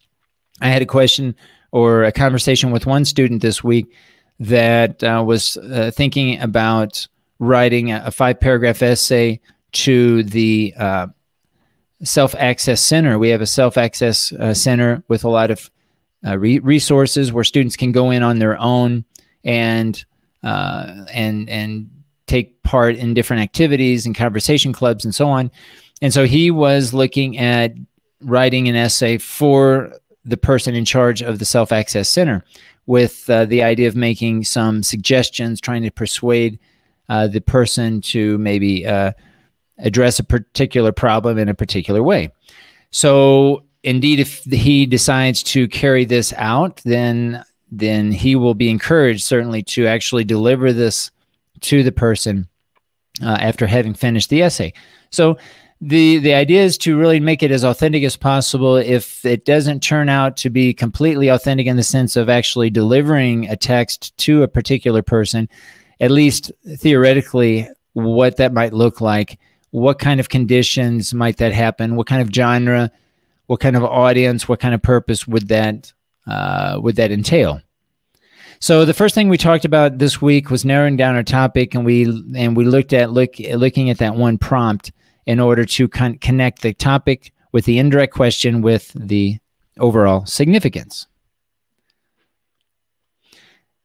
i 0.61 0.67
had 0.67 0.81
a 0.81 0.85
question 0.85 1.35
or 1.71 2.03
a 2.03 2.11
conversation 2.11 2.71
with 2.71 2.85
one 2.85 3.05
student 3.05 3.41
this 3.41 3.63
week 3.63 3.93
that 4.39 5.03
uh, 5.03 5.23
was 5.25 5.57
uh, 5.57 5.91
thinking 5.93 6.39
about 6.41 7.07
writing 7.39 7.91
a, 7.91 8.11
five 8.11 8.39
paragraph 8.39 8.81
essay 8.81 9.39
to 9.71 10.23
the 10.23 10.73
uh, 10.77 11.07
self 12.03 12.35
access 12.35 12.81
center. 12.81 13.19
We 13.19 13.29
have 13.29 13.41
a 13.41 13.47
self 13.47 13.77
access 13.77 14.31
uh, 14.33 14.53
center 14.53 15.03
with 15.07 15.23
a 15.23 15.29
lot 15.29 15.51
of 15.51 15.69
uh, 16.25 16.37
re- 16.37 16.59
resources 16.59 17.31
where 17.31 17.43
students 17.43 17.75
can 17.75 17.91
go 17.91 18.11
in 18.11 18.23
on 18.23 18.39
their 18.39 18.59
own 18.59 19.05
and 19.43 20.03
uh, 20.43 21.05
and 21.11 21.49
and 21.49 21.89
take 22.27 22.63
part 22.63 22.95
in 22.95 23.13
different 23.13 23.43
activities 23.43 24.05
and 24.05 24.15
conversation 24.15 24.73
clubs 24.73 25.03
and 25.03 25.13
so 25.13 25.27
on. 25.27 25.51
And 26.01 26.13
so 26.13 26.25
he 26.25 26.49
was 26.49 26.93
looking 26.93 27.37
at 27.37 27.73
writing 28.21 28.67
an 28.67 28.75
essay 28.75 29.17
for 29.17 29.91
the 30.25 30.37
person 30.37 30.75
in 30.75 30.85
charge 30.85 31.21
of 31.21 31.39
the 31.39 31.45
self 31.45 31.71
access 31.71 32.09
center 32.09 32.43
with 32.85 33.29
uh, 33.29 33.45
the 33.45 33.63
idea 33.63 33.87
of 33.87 33.95
making 33.95 34.43
some 34.43 34.83
suggestions, 34.83 35.61
trying 35.61 35.83
to 35.83 35.91
persuade 35.91 36.59
uh, 37.09 37.27
the 37.27 37.41
person 37.41 38.01
to 38.01 38.37
maybe 38.37 38.85
uh, 38.85 39.11
address 39.79 40.19
a 40.19 40.23
particular 40.23 40.91
problem 40.91 41.37
in 41.37 41.49
a 41.49 41.53
particular 41.53 42.01
way. 42.01 42.31
So, 42.91 43.63
indeed, 43.83 44.19
if 44.19 44.43
he 44.43 44.85
decides 44.85 45.43
to 45.43 45.67
carry 45.67 46.05
this 46.05 46.33
out, 46.37 46.81
then 46.83 47.43
then 47.71 48.11
he 48.11 48.35
will 48.35 48.53
be 48.53 48.69
encouraged 48.69 49.23
certainly 49.23 49.63
to 49.63 49.87
actually 49.87 50.25
deliver 50.25 50.73
this 50.73 51.09
to 51.61 51.83
the 51.83 51.91
person 51.91 52.47
uh, 53.23 53.37
after 53.39 53.65
having 53.65 53.93
finished 53.93 54.29
the 54.29 54.41
essay. 54.41 54.73
So 55.09 55.37
the 55.81 56.19
the 56.19 56.33
idea 56.33 56.63
is 56.63 56.77
to 56.79 56.97
really 56.97 57.19
make 57.19 57.43
it 57.43 57.51
as 57.51 57.63
authentic 57.63 58.03
as 58.03 58.15
possible. 58.15 58.75
If 58.75 59.25
it 59.25 59.45
doesn't 59.45 59.81
turn 59.81 60.09
out 60.09 60.37
to 60.37 60.49
be 60.49 60.73
completely 60.73 61.27
authentic 61.29 61.67
in 61.67 61.77
the 61.77 61.83
sense 61.83 62.15
of 62.15 62.29
actually 62.29 62.69
delivering 62.69 63.49
a 63.49 63.57
text 63.57 64.15
to 64.19 64.43
a 64.43 64.47
particular 64.47 65.01
person, 65.01 65.49
at 65.99 66.11
least 66.11 66.51
theoretically, 66.77 67.67
what 67.93 68.37
that 68.37 68.53
might 68.53 68.73
look 68.73 69.01
like 69.01 69.39
what 69.71 69.99
kind 69.99 70.19
of 70.19 70.29
conditions 70.29 71.13
might 71.13 71.37
that 71.37 71.53
happen? 71.53 71.95
What 71.95 72.07
kind 72.07 72.21
of 72.21 72.33
genre? 72.33 72.91
What 73.47 73.59
kind 73.59 73.75
of 73.75 73.83
audience? 73.83 74.47
What 74.47 74.59
kind 74.59 74.75
of 74.75 74.81
purpose 74.81 75.27
would 75.27 75.47
that 75.47 75.91
uh, 76.27 76.79
would 76.81 76.97
that 76.97 77.11
entail? 77.11 77.61
So 78.59 78.85
the 78.85 78.93
first 78.93 79.15
thing 79.15 79.27
we 79.27 79.37
talked 79.37 79.65
about 79.65 79.97
this 79.97 80.21
week 80.21 80.51
was 80.51 80.63
narrowing 80.63 80.95
down 80.95 81.15
our 81.15 81.23
topic, 81.23 81.73
and 81.73 81.83
we 81.83 82.03
and 82.35 82.55
we 82.55 82.65
looked 82.65 82.93
at 82.93 83.11
look 83.11 83.35
looking 83.39 83.89
at 83.89 83.97
that 83.97 84.15
one 84.15 84.37
prompt 84.37 84.91
in 85.25 85.39
order 85.39 85.65
to 85.65 85.87
con- 85.87 86.17
connect 86.17 86.61
the 86.61 86.73
topic 86.73 87.33
with 87.51 87.65
the 87.65 87.79
indirect 87.79 88.13
question 88.13 88.61
with 88.61 88.91
the 88.93 89.37
overall 89.79 90.25
significance. 90.25 91.07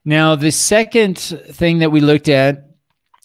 Now, 0.05 0.37
the 0.37 0.53
second 0.53 1.19
thing 1.19 1.81
that 1.81 1.91
we 1.91 2.01
looked 2.01 2.29
at 2.29 2.71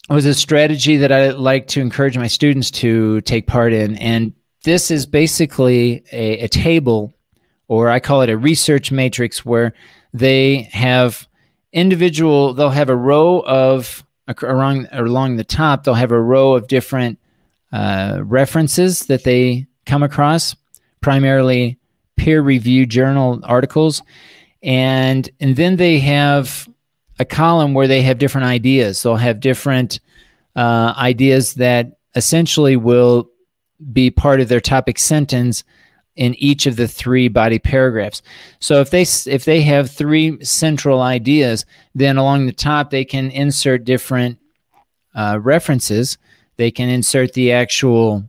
was 0.08 0.26
a 0.26 0.34
strategy 0.34 0.96
that 0.96 1.12
I 1.12 1.30
like 1.30 1.68
to 1.68 1.80
encourage 1.80 2.18
my 2.18 2.26
students 2.26 2.70
to 2.72 3.20
take 3.20 3.46
part 3.46 3.72
in. 3.72 3.96
And 3.98 4.32
this 4.64 4.90
is 4.90 5.06
basically 5.06 6.04
a, 6.10 6.40
a 6.40 6.48
table, 6.48 7.16
or 7.68 7.88
I 7.88 8.00
call 8.00 8.22
it 8.22 8.30
a 8.30 8.36
research 8.36 8.90
matrix, 8.90 9.44
where 9.44 9.74
they 10.12 10.68
have 10.72 11.28
individual, 11.72 12.52
they'll 12.52 12.70
have 12.70 12.90
a 12.90 12.96
row 12.96 13.40
of, 13.46 14.04
along, 14.42 14.88
along 14.90 15.36
the 15.36 15.44
top, 15.44 15.84
they'll 15.84 15.94
have 15.94 16.12
a 16.12 16.20
row 16.20 16.54
of 16.54 16.66
different 16.66 17.18
uh, 17.72 18.20
references 18.22 19.06
that 19.06 19.24
they 19.24 19.66
come 19.86 20.02
across, 20.02 20.54
primarily 21.00 21.78
peer 22.16 22.42
reviewed 22.42 22.90
journal 22.90 23.40
articles. 23.44 24.02
And, 24.62 25.28
and 25.40 25.56
then 25.56 25.76
they 25.76 25.98
have 26.00 26.68
a 27.18 27.24
column 27.24 27.74
where 27.74 27.88
they 27.88 28.02
have 28.02 28.18
different 28.18 28.46
ideas. 28.46 29.02
They'll 29.02 29.16
have 29.16 29.40
different 29.40 30.00
uh, 30.54 30.94
ideas 30.96 31.54
that 31.54 31.98
essentially 32.14 32.76
will 32.76 33.30
be 33.92 34.10
part 34.10 34.40
of 34.40 34.48
their 34.48 34.60
topic 34.60 34.98
sentence 34.98 35.64
in 36.14 36.34
each 36.34 36.66
of 36.66 36.76
the 36.76 36.86
three 36.86 37.28
body 37.28 37.58
paragraphs. 37.58 38.22
So 38.60 38.80
if 38.80 38.90
they 38.90 39.02
if 39.02 39.44
they 39.44 39.62
have 39.62 39.90
three 39.90 40.44
central 40.44 41.00
ideas, 41.00 41.64
then 41.94 42.18
along 42.18 42.46
the 42.46 42.52
top 42.52 42.90
they 42.90 43.04
can 43.04 43.30
insert 43.30 43.84
different 43.84 44.38
uh, 45.14 45.38
references. 45.40 46.18
They 46.56 46.70
can 46.70 46.88
insert 46.88 47.32
the 47.32 47.52
actual. 47.52 48.28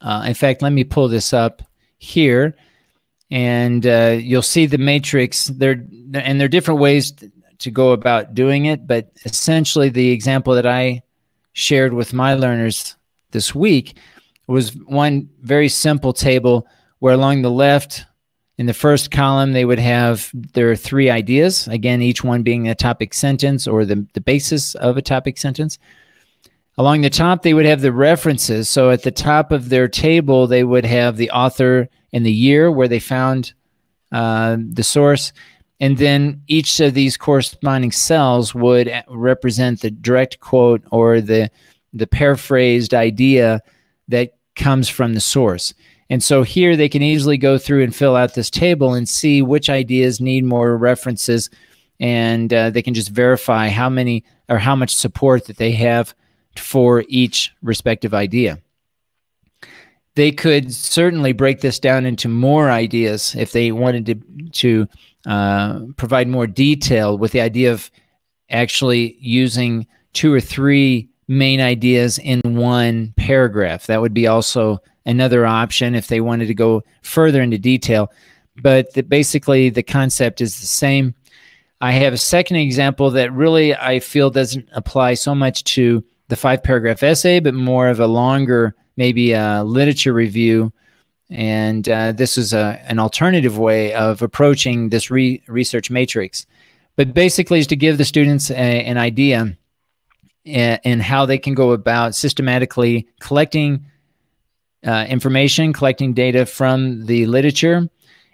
Uh, 0.00 0.24
in 0.26 0.34
fact, 0.34 0.62
let 0.62 0.72
me 0.72 0.84
pull 0.84 1.08
this 1.08 1.32
up 1.32 1.62
here, 1.98 2.54
and 3.30 3.86
uh, 3.86 4.16
you'll 4.20 4.42
see 4.42 4.66
the 4.66 4.78
matrix. 4.78 5.46
There 5.46 5.72
and 6.14 6.40
there 6.40 6.46
are 6.46 6.48
different 6.48 6.80
ways 6.80 7.12
to, 7.58 7.70
go 7.70 7.92
about 7.92 8.34
doing 8.34 8.66
it, 8.66 8.86
but 8.86 9.10
essentially 9.24 9.88
the 9.88 10.10
example 10.10 10.54
that 10.54 10.66
I 10.66 11.02
shared 11.52 11.94
with 11.94 12.12
my 12.12 12.34
learners 12.34 12.96
this 13.32 13.54
week 13.54 13.98
was 14.46 14.76
one 14.76 15.28
very 15.40 15.68
simple 15.68 16.12
table 16.12 16.66
where 16.98 17.14
along 17.14 17.42
the 17.42 17.50
left 17.50 18.04
in 18.58 18.66
the 18.66 18.74
first 18.74 19.10
column 19.10 19.52
they 19.52 19.64
would 19.64 19.78
have 19.78 20.30
their 20.34 20.76
three 20.76 21.10
ideas 21.10 21.66
again 21.68 22.00
each 22.02 22.22
one 22.22 22.42
being 22.42 22.68
a 22.68 22.74
topic 22.74 23.12
sentence 23.12 23.66
or 23.66 23.84
the, 23.84 24.06
the 24.14 24.20
basis 24.20 24.74
of 24.76 24.96
a 24.96 25.02
topic 25.02 25.38
sentence 25.38 25.78
along 26.78 27.00
the 27.00 27.10
top 27.10 27.42
they 27.42 27.54
would 27.54 27.66
have 27.66 27.80
the 27.80 27.92
references 27.92 28.68
so 28.68 28.90
at 28.90 29.02
the 29.02 29.10
top 29.10 29.52
of 29.52 29.68
their 29.68 29.88
table 29.88 30.46
they 30.46 30.64
would 30.64 30.84
have 30.84 31.16
the 31.16 31.30
author 31.30 31.88
and 32.12 32.24
the 32.24 32.32
year 32.32 32.70
where 32.70 32.88
they 32.88 33.00
found 33.00 33.52
uh, 34.12 34.56
the 34.72 34.84
source 34.84 35.32
and 35.80 35.98
then 35.98 36.42
each 36.46 36.80
of 36.80 36.94
these 36.94 37.16
corresponding 37.16 37.92
cells 37.92 38.54
would 38.54 38.90
represent 39.08 39.80
the 39.80 39.90
direct 39.90 40.40
quote 40.40 40.82
or 40.90 41.20
the 41.20 41.50
the 41.92 42.06
paraphrased 42.06 42.94
idea 42.94 43.60
that 44.08 44.34
comes 44.54 44.88
from 44.88 45.14
the 45.14 45.20
source. 45.20 45.74
And 46.08 46.22
so 46.22 46.42
here 46.42 46.76
they 46.76 46.88
can 46.88 47.02
easily 47.02 47.36
go 47.36 47.58
through 47.58 47.82
and 47.82 47.94
fill 47.94 48.14
out 48.14 48.34
this 48.34 48.50
table 48.50 48.94
and 48.94 49.08
see 49.08 49.42
which 49.42 49.68
ideas 49.68 50.20
need 50.20 50.44
more 50.44 50.76
references. 50.76 51.50
And 51.98 52.52
uh, 52.52 52.70
they 52.70 52.82
can 52.82 52.94
just 52.94 53.08
verify 53.08 53.68
how 53.68 53.88
many 53.88 54.24
or 54.48 54.58
how 54.58 54.76
much 54.76 54.94
support 54.94 55.46
that 55.46 55.56
they 55.56 55.72
have 55.72 56.14
for 56.58 57.04
each 57.08 57.54
respective 57.62 58.14
idea. 58.14 58.58
They 60.14 60.32
could 60.32 60.72
certainly 60.72 61.32
break 61.32 61.60
this 61.60 61.78
down 61.78 62.06
into 62.06 62.28
more 62.28 62.70
ideas 62.70 63.34
if 63.36 63.52
they 63.52 63.70
wanted 63.70 64.06
to, 64.06 64.14
to 64.50 64.88
uh, 65.26 65.80
provide 65.96 66.28
more 66.28 66.46
detail 66.46 67.18
with 67.18 67.32
the 67.32 67.40
idea 67.40 67.72
of 67.72 67.90
actually 68.48 69.16
using 69.20 69.86
two 70.14 70.32
or 70.32 70.40
three 70.40 71.08
main 71.28 71.60
ideas 71.60 72.18
in 72.18 72.40
one 72.44 73.12
paragraph. 73.16 73.86
That 73.86 74.00
would 74.00 74.14
be 74.14 74.26
also 74.26 74.78
another 75.04 75.46
option 75.46 75.94
if 75.94 76.08
they 76.08 76.20
wanted 76.20 76.46
to 76.46 76.54
go 76.54 76.82
further 77.02 77.42
into 77.42 77.58
detail. 77.58 78.10
But 78.62 78.94
the, 78.94 79.02
basically, 79.02 79.68
the 79.70 79.82
concept 79.82 80.40
is 80.40 80.58
the 80.60 80.66
same. 80.66 81.14
I 81.80 81.92
have 81.92 82.14
a 82.14 82.18
second 82.18 82.56
example 82.56 83.10
that 83.10 83.32
really 83.32 83.74
I 83.74 84.00
feel 84.00 84.30
doesn't 84.30 84.68
apply 84.72 85.14
so 85.14 85.34
much 85.34 85.64
to 85.64 86.02
the 86.28 86.36
five 86.36 86.62
paragraph 86.62 87.02
essay, 87.02 87.40
but 87.40 87.54
more 87.54 87.88
of 87.88 88.00
a 88.00 88.06
longer, 88.06 88.74
maybe 88.96 89.32
a 89.32 89.62
literature 89.64 90.12
review. 90.12 90.72
And 91.30 91.88
uh, 91.88 92.12
this 92.12 92.38
is 92.38 92.52
a, 92.52 92.80
an 92.86 92.98
alternative 92.98 93.58
way 93.58 93.92
of 93.94 94.22
approaching 94.22 94.90
this 94.90 95.10
re- 95.10 95.42
research 95.48 95.90
matrix. 95.90 96.46
But 96.96 97.14
basically, 97.14 97.58
is 97.58 97.66
to 97.68 97.76
give 97.76 97.98
the 97.98 98.04
students 98.04 98.50
a, 98.50 98.54
an 98.54 98.96
idea 98.96 99.56
and, 100.46 101.02
how 101.02 101.26
they 101.26 101.38
can 101.38 101.54
go 101.54 101.72
about 101.72 102.14
systematically 102.14 103.08
collecting 103.20 103.84
uh, 104.86 105.04
information, 105.08 105.72
collecting 105.72 106.14
data 106.14 106.46
from 106.46 107.06
the 107.06 107.26
literature, 107.26 107.88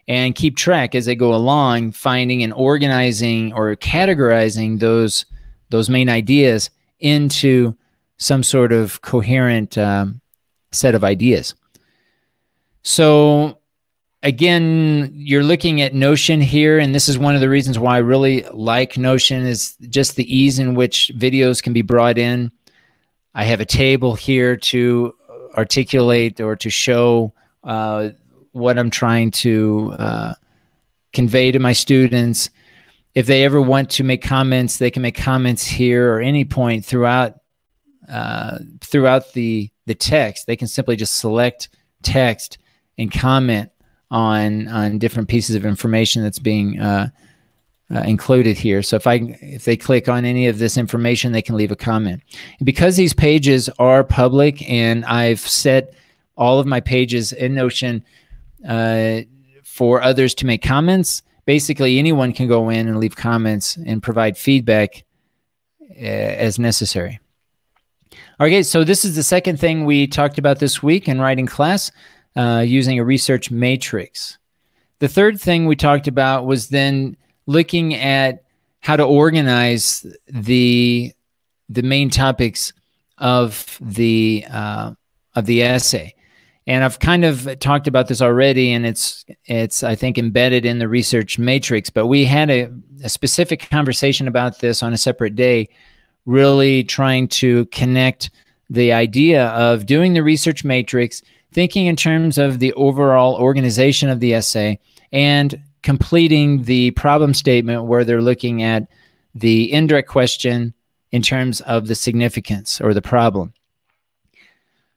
and 0.07 0.35
keep 0.35 0.57
track 0.57 0.95
as 0.95 1.07
they 1.07 1.15
go 1.15 1.35
along, 1.35 1.93
finding 1.93 2.43
and 2.43 2.53
organizing 2.53 3.53
or 3.55 3.75
categorizing 3.77 4.79
those 4.79 5.25
those 5.71 5.89
main 5.89 6.11
ideas 6.11 6.69
into 7.01 7.75
some 8.23 8.43
sort 8.43 8.73
of 8.73 9.01
coherent 9.03 9.77
um, 9.77 10.21
set 10.71 10.95
of 10.95 11.05
ideas. 11.05 11.55
So 12.83 13.59
again, 14.23 15.13
you're 15.15 15.43
looking 15.43 15.81
at 15.81 15.95
Notion 15.95 16.41
here, 16.41 16.79
and 16.79 16.95
this 16.95 17.09
is 17.09 17.19
one 17.19 17.35
of 17.35 17.41
the 17.41 17.49
reasons 17.49 17.79
why 17.79 17.97
I 17.97 17.99
really 17.99 18.43
like 18.53 18.97
Notion 18.97 19.45
is 19.45 19.77
just 19.89 20.17
the 20.17 20.35
ease 20.35 20.59
in 20.59 20.75
which 20.75 21.11
videos 21.17 21.63
can 21.63 21.73
be 21.73 21.83
brought 21.83 22.19
in. 22.19 22.53
I 23.35 23.45
have 23.45 23.61
a 23.61 23.67
table 23.67 24.15
here 24.15 24.57
to 24.57 25.15
articulate 25.57 26.41
or 26.41 26.57
to 26.57 26.71
show 26.71 27.33
uh, 27.65 28.11
what 28.53 28.79
I'm 28.79 28.91
trying 28.91 29.31
to 29.33 29.95
uh, 29.99 30.35
convey 31.13 31.53
to 31.53 31.59
my 31.59 31.73
students. 31.73 32.51
If 33.15 33.27
they 33.27 33.45
ever 33.45 33.61
want 33.61 33.91
to 33.91 34.05
make 34.05 34.23
comments, 34.23 34.79
they 34.79 34.91
can 34.91 35.03
make 35.03 35.17
comments 35.17 35.67
here 35.67 36.15
or 36.15 36.21
any 36.21 36.45
point 36.45 36.85
throughout 36.85 37.42
uh, 38.13 38.59
throughout 38.81 39.33
the 39.33 39.71
the 39.87 39.95
text. 39.95 40.47
They 40.47 40.57
can 40.57 40.69
simply 40.69 40.97
just 40.97 41.17
select 41.17 41.71
text 42.03 42.59
and 42.99 43.11
comment 43.11 43.71
on 44.11 44.69
on 44.69 44.99
different 44.99 45.29
pieces 45.29 45.57
of 45.57 45.65
information 45.65 46.23
that's 46.23 46.39
being 46.39 46.79
uh, 46.79 47.09
uh, 47.95 48.01
included 48.01 48.59
here. 48.59 48.83
So 48.83 48.97
if 48.97 49.07
I 49.07 49.15
if 49.41 49.65
they 49.65 49.77
click 49.77 50.09
on 50.09 50.25
any 50.25 50.47
of 50.47 50.59
this 50.59 50.77
information, 50.77 51.33
they 51.33 51.43
can 51.43 51.57
leave 51.57 51.73
a 51.73 51.77
comment. 51.77 52.23
And 52.59 52.67
because 52.67 52.97
these 52.97 53.15
pages 53.15 53.69
are 53.79 54.05
public, 54.05 54.69
and 54.69 55.05
I've 55.07 55.41
set 55.41 55.95
all 56.37 56.59
of 56.59 56.67
my 56.67 56.81
pages 56.81 57.33
in 57.33 57.55
Notion 57.55 58.05
uh, 58.69 59.21
for 59.65 60.03
others 60.03 60.35
to 60.35 60.47
make 60.47 60.63
comments. 60.63 61.23
Basically, 61.45 61.99
anyone 61.99 62.33
can 62.33 62.47
go 62.47 62.69
in 62.69 62.89
and 62.89 63.01
leave 63.01 63.17
comments 63.17 63.77
and 63.77 64.03
provide 64.03 64.39
feedback 64.39 65.05
uh, 65.91 66.05
as 66.05 66.59
necessary. 66.59 67.19
Okay, 68.43 68.65
so 68.65 68.83
this 68.83 69.05
is 69.05 69.15
the 69.15 69.23
second 69.23 69.61
thing 69.61 69.85
we 69.85 70.09
talked 70.09 70.37
about 70.37 70.59
this 70.59 70.83
week 70.83 71.07
in 71.07 71.21
writing 71.21 71.47
class 71.47 71.93
uh, 72.35 72.65
using 72.67 72.99
a 72.99 73.05
research 73.05 73.53
matrix. 73.53 74.37
The 74.99 75.07
third 75.07 75.41
thing 75.41 75.67
we 75.67 75.77
talked 75.77 76.09
about 76.09 76.45
was 76.45 76.69
then 76.69 77.17
looking 77.47 77.95
at 77.95 78.43
how 78.81 78.97
to 78.97 79.05
organize 79.05 80.05
the 80.27 81.13
the 81.69 81.83
main 81.83 82.11
topics 82.11 82.73
of 83.19 83.79
the 83.81 84.45
uh, 84.51 84.95
of 85.37 85.47
the 85.47 85.63
essay. 85.63 86.13
And 86.67 86.83
I've 86.83 86.99
kind 86.99 87.25
of 87.25 87.61
talked 87.61 87.87
about 87.87 88.09
this 88.09 88.21
already, 88.21 88.73
and 88.73 88.85
it's 88.85 89.25
it's 89.45 89.85
I 89.85 89.95
think 89.95 90.19
embedded 90.19 90.67
in 90.67 90.81
the 90.81 90.89
research 90.89 91.39
matrix. 91.39 91.91
But 91.91 92.09
we 92.09 92.25
had 92.25 92.51
a, 92.51 92.73
a 93.05 93.09
specific 93.09 93.71
conversation 93.71 94.27
about 94.27 94.59
this 94.59 94.83
on 94.83 94.93
a 94.93 94.99
separate 94.99 95.37
day, 95.37 95.69
really 96.27 96.85
trying 96.85 97.29
to 97.29 97.67
connect 97.67 98.31
the 98.71 98.93
idea 98.93 99.49
of 99.49 99.87
doing 99.87 100.15
the 100.15 100.23
research 100.23 100.65
matrix 100.65 101.23
thinking 101.53 101.87
in 101.87 101.97
terms 101.97 102.39
of 102.39 102.59
the 102.59 102.73
overall 102.75 103.35
organization 103.37 104.09
of 104.09 104.21
the 104.21 104.35
essay 104.35 104.79
and 105.13 105.61
completing 105.83 106.63
the 106.63 106.91
problem 106.93 107.35
statement 107.35 107.85
where 107.85 108.05
they're 108.05 108.23
looking 108.23 108.63
at 108.63 108.89
the 109.35 109.71
indirect 109.73 110.09
question 110.09 110.73
in 111.11 111.23
terms 111.23 111.61
of 111.63 111.87
the 111.87 111.95
significance 111.95 112.81
or 112.81 112.95
the 112.95 113.03
problem. 113.03 113.53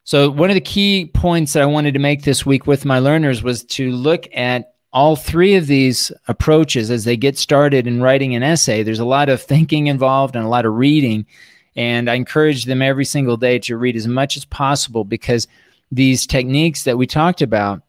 So, 0.04 0.30
one 0.30 0.52
of 0.52 0.54
the 0.54 0.62
key 0.62 1.10
points 1.14 1.54
that 1.54 1.64
I 1.64 1.66
wanted 1.66 1.96
to 1.96 2.00
make 2.00 2.24
this 2.24 2.46
week 2.46 2.68
with 2.68 2.86
my 2.86 3.00
learners 3.00 3.42
was 3.42 3.64
to 3.64 3.92
look 3.92 4.28
at 4.36 4.75
all 4.96 5.18
three 5.18 5.56
of 5.56 5.68
these 5.68 6.10
approaches 6.30 6.90
as 6.90 7.04
they 7.04 7.18
get 7.18 7.38
started 7.38 7.86
in 7.86 8.02
writing 8.02 8.34
an 8.34 8.42
essay. 8.42 8.82
There's 8.82 8.98
a 8.98 9.06
lot 9.06 9.28
of 9.28 9.42
thinking 9.42 9.88
involved 9.88 10.38
and 10.38 10.46
a 10.46 10.48
lot 10.48 10.66
of 10.66 10.74
reading. 10.74 11.26
And 11.76 12.10
I 12.10 12.14
encourage 12.14 12.64
them 12.64 12.82
every 12.82 13.04
single 13.04 13.36
day 13.36 13.60
to 13.60 13.76
read 13.76 13.98
as 13.98 14.08
much 14.08 14.38
as 14.38 14.46
possible 14.46 15.04
because 15.04 15.50
these 15.92 16.26
techniques 16.26 16.84
that 16.84 16.98
we 16.98 17.08
talked 17.08 17.42
about, 17.42 17.82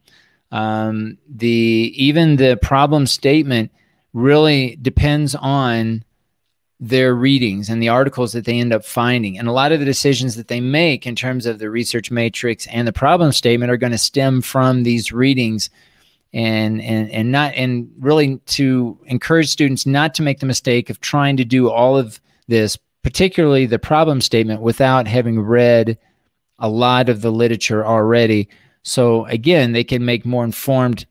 um, 0.51 1.17
the 1.29 1.93
even 1.95 2.37
the 2.37 2.59
problem 2.61 3.07
statement 3.07 3.71
really 4.13 4.77
depends 4.83 5.37
on 5.37 6.03
their 6.81 7.15
readings 7.15 7.69
and 7.69 7.81
the 7.81 7.89
articles 7.89 8.33
that 8.33 8.47
they 8.47 8.59
end 8.59 8.73
up 8.73 8.85
finding. 8.85 9.39
And 9.39 9.47
a 9.47 9.53
lot 9.53 9.71
of 9.71 9.79
the 9.79 9.87
decisions 9.87 10.35
that 10.35 10.49
they 10.49 10.61
make 10.61 11.07
in 11.07 11.15
terms 11.15 11.47
of 11.47 11.61
the 11.61 11.71
research 11.71 12.11
matrix 12.11 12.67
and 12.67 12.87
the 12.87 12.93
problem 12.93 13.31
statement 13.31 13.71
are 13.71 13.77
going 13.77 13.93
to 13.93 13.99
stem 13.99 14.43
from 14.43 14.83
these 14.83 15.13
readings 15.13 15.71
and 16.37 16.83
and 16.83 17.11
and 17.11 17.33
not 17.33 17.55
and 17.55 17.91
really 17.99 18.37
to 18.47 18.99
encourage 19.07 19.49
students 19.49 19.87
not 19.87 20.15
to 20.15 20.23
make 20.23 20.41
the 20.41 20.47
mistake 20.47 20.91
of 20.91 21.01
trying 21.01 21.37
to 21.39 21.45
do 21.45 21.71
all 21.71 21.97
of 21.97 22.21
this 22.47 22.77
particularly 23.03 23.67
the 23.67 23.79
problem 23.79 24.21
statement 24.21 24.61
without 24.61 25.07
having 25.07 25.41
read 25.41 25.97
a 26.59 26.69
lot 26.69 27.09
of 27.09 27.23
the 27.23 27.31
literature 27.31 27.87
already. 27.87 28.49
So 28.83 29.25
again, 29.27 29.73
they 29.73 29.85
can 29.85 30.05
make 30.05 30.27
more 30.27 30.45
informed 30.45 31.07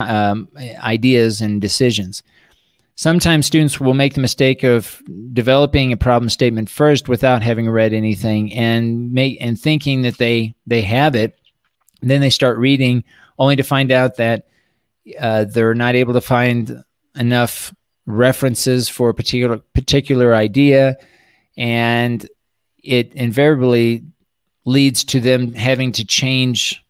um, 0.00 0.48
ideas 0.82 1.40
and 1.40 1.60
decisions. 1.60 2.22
sometimes 2.96 3.46
students 3.46 3.80
will 3.80 3.94
make 3.94 4.14
the 4.14 4.20
mistake 4.20 4.62
of 4.62 5.02
developing 5.32 5.92
a 5.92 5.96
problem 5.96 6.28
statement 6.28 6.70
first 6.70 7.08
without 7.08 7.42
having 7.42 7.68
read 7.68 7.92
anything 7.92 8.52
and 8.52 9.12
make 9.12 9.36
and 9.40 9.60
thinking 9.60 10.02
that 10.02 10.18
they 10.18 10.54
they 10.66 10.82
have 10.82 11.14
it. 11.14 11.38
And 12.00 12.10
then 12.10 12.20
they 12.20 12.30
start 12.30 12.58
reading, 12.58 13.04
only 13.38 13.56
to 13.56 13.62
find 13.62 13.90
out 13.90 14.16
that 14.16 14.46
uh, 15.18 15.44
they're 15.44 15.74
not 15.74 15.94
able 15.94 16.14
to 16.14 16.20
find 16.20 16.82
enough 17.16 17.74
references 18.06 18.88
for 18.88 19.08
a 19.10 19.14
particular 19.14 19.58
particular 19.74 20.34
idea, 20.34 20.96
and 21.56 22.28
it 22.82 23.12
invariably 23.14 24.04
leads 24.64 25.04
to 25.04 25.20
them 25.20 25.52
having 25.52 25.92
to 25.92 26.04
change 26.04 26.82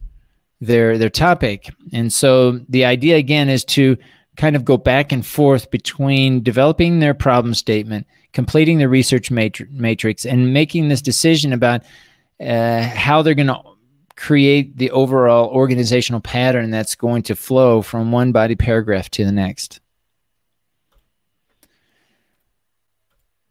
their 0.60 0.98
their 0.98 1.10
topic. 1.10 1.72
And 1.92 2.12
so 2.12 2.60
the 2.68 2.84
idea 2.84 3.16
again 3.16 3.48
is 3.48 3.64
to 3.66 3.96
kind 4.36 4.56
of 4.56 4.64
go 4.64 4.76
back 4.76 5.12
and 5.12 5.24
forth 5.24 5.70
between 5.70 6.42
developing 6.42 6.98
their 6.98 7.14
problem 7.14 7.54
statement, 7.54 8.06
completing 8.32 8.78
the 8.78 8.88
research 8.88 9.30
matri- 9.30 9.68
matrix, 9.70 10.26
and 10.26 10.52
making 10.52 10.88
this 10.88 11.02
decision 11.02 11.52
about 11.52 11.82
uh, 12.40 12.82
how 12.82 13.22
they're 13.22 13.34
going 13.34 13.46
to 13.46 13.60
create 14.16 14.76
the 14.76 14.90
overall 14.90 15.48
organizational 15.50 16.20
pattern 16.20 16.70
that's 16.70 16.94
going 16.94 17.22
to 17.22 17.34
flow 17.34 17.82
from 17.82 18.12
one 18.12 18.32
body 18.32 18.54
paragraph 18.54 19.10
to 19.10 19.24
the 19.24 19.32
next. 19.32 19.80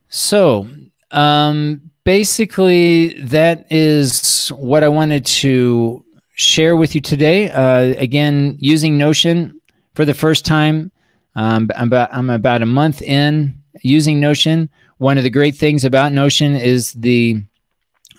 So, 0.10 0.68
um, 1.12 1.90
basically, 2.04 3.20
that 3.24 3.66
is 3.72 4.50
what 4.50 4.84
I 4.84 4.88
wanted 4.90 5.26
to 5.26 6.06
share 6.36 6.76
with 6.76 6.96
you 6.96 7.02
today. 7.02 7.50
Uh, 7.50 8.00
again, 8.00 8.56
using 8.60 8.98
Notion 8.98 9.60
for 9.96 10.06
the 10.06 10.14
first 10.14 10.46
time. 10.46 10.92
Um, 11.36 11.70
I'm, 11.76 11.88
about, 11.88 12.14
I'm 12.14 12.30
about 12.30 12.62
a 12.62 12.68
month 12.68 13.02
in 13.02 13.56
using 13.82 14.20
Notion. 14.20 14.70
One 14.98 15.18
of 15.18 15.24
the 15.24 15.30
great 15.30 15.56
things 15.56 15.84
about 15.84 16.14
Notion 16.14 16.56
is 16.56 16.94
the 16.94 17.44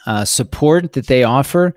uh, 0.06 0.24
support 0.24 0.92
that 0.94 1.06
they 1.06 1.24
offer. 1.24 1.74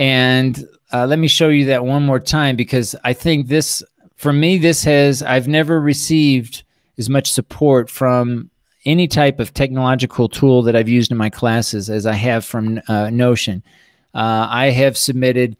And 0.00 0.66
uh, 0.94 1.06
let 1.06 1.18
me 1.18 1.28
show 1.28 1.50
you 1.50 1.66
that 1.66 1.84
one 1.84 2.06
more 2.06 2.18
time 2.18 2.56
because 2.56 2.96
I 3.04 3.12
think 3.12 3.48
this, 3.48 3.84
for 4.16 4.32
me, 4.32 4.56
this 4.56 4.82
has, 4.84 5.22
I've 5.22 5.46
never 5.46 5.78
received 5.78 6.64
as 6.96 7.10
much 7.10 7.30
support 7.30 7.90
from 7.90 8.50
any 8.86 9.06
type 9.06 9.40
of 9.40 9.52
technological 9.52 10.26
tool 10.26 10.62
that 10.62 10.74
I've 10.74 10.88
used 10.88 11.12
in 11.12 11.18
my 11.18 11.28
classes 11.28 11.90
as 11.90 12.06
I 12.06 12.14
have 12.14 12.46
from 12.46 12.80
uh, 12.88 13.10
Notion. 13.10 13.62
Uh, 14.14 14.48
I 14.48 14.70
have 14.70 14.96
submitted 14.96 15.58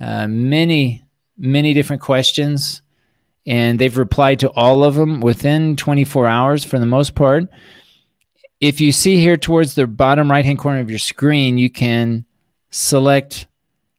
uh, 0.00 0.26
many, 0.26 1.04
many 1.38 1.72
different 1.72 2.02
questions 2.02 2.82
and 3.46 3.78
they've 3.78 3.96
replied 3.96 4.40
to 4.40 4.50
all 4.50 4.82
of 4.82 4.96
them 4.96 5.20
within 5.20 5.76
24 5.76 6.26
hours 6.26 6.64
for 6.64 6.80
the 6.80 6.86
most 6.86 7.14
part. 7.14 7.44
If 8.60 8.80
you 8.80 8.90
see 8.90 9.20
here 9.20 9.36
towards 9.36 9.76
the 9.76 9.86
bottom 9.86 10.28
right 10.28 10.44
hand 10.44 10.58
corner 10.58 10.80
of 10.80 10.90
your 10.90 10.98
screen, 10.98 11.56
you 11.56 11.70
can 11.70 12.24
select 12.70 13.46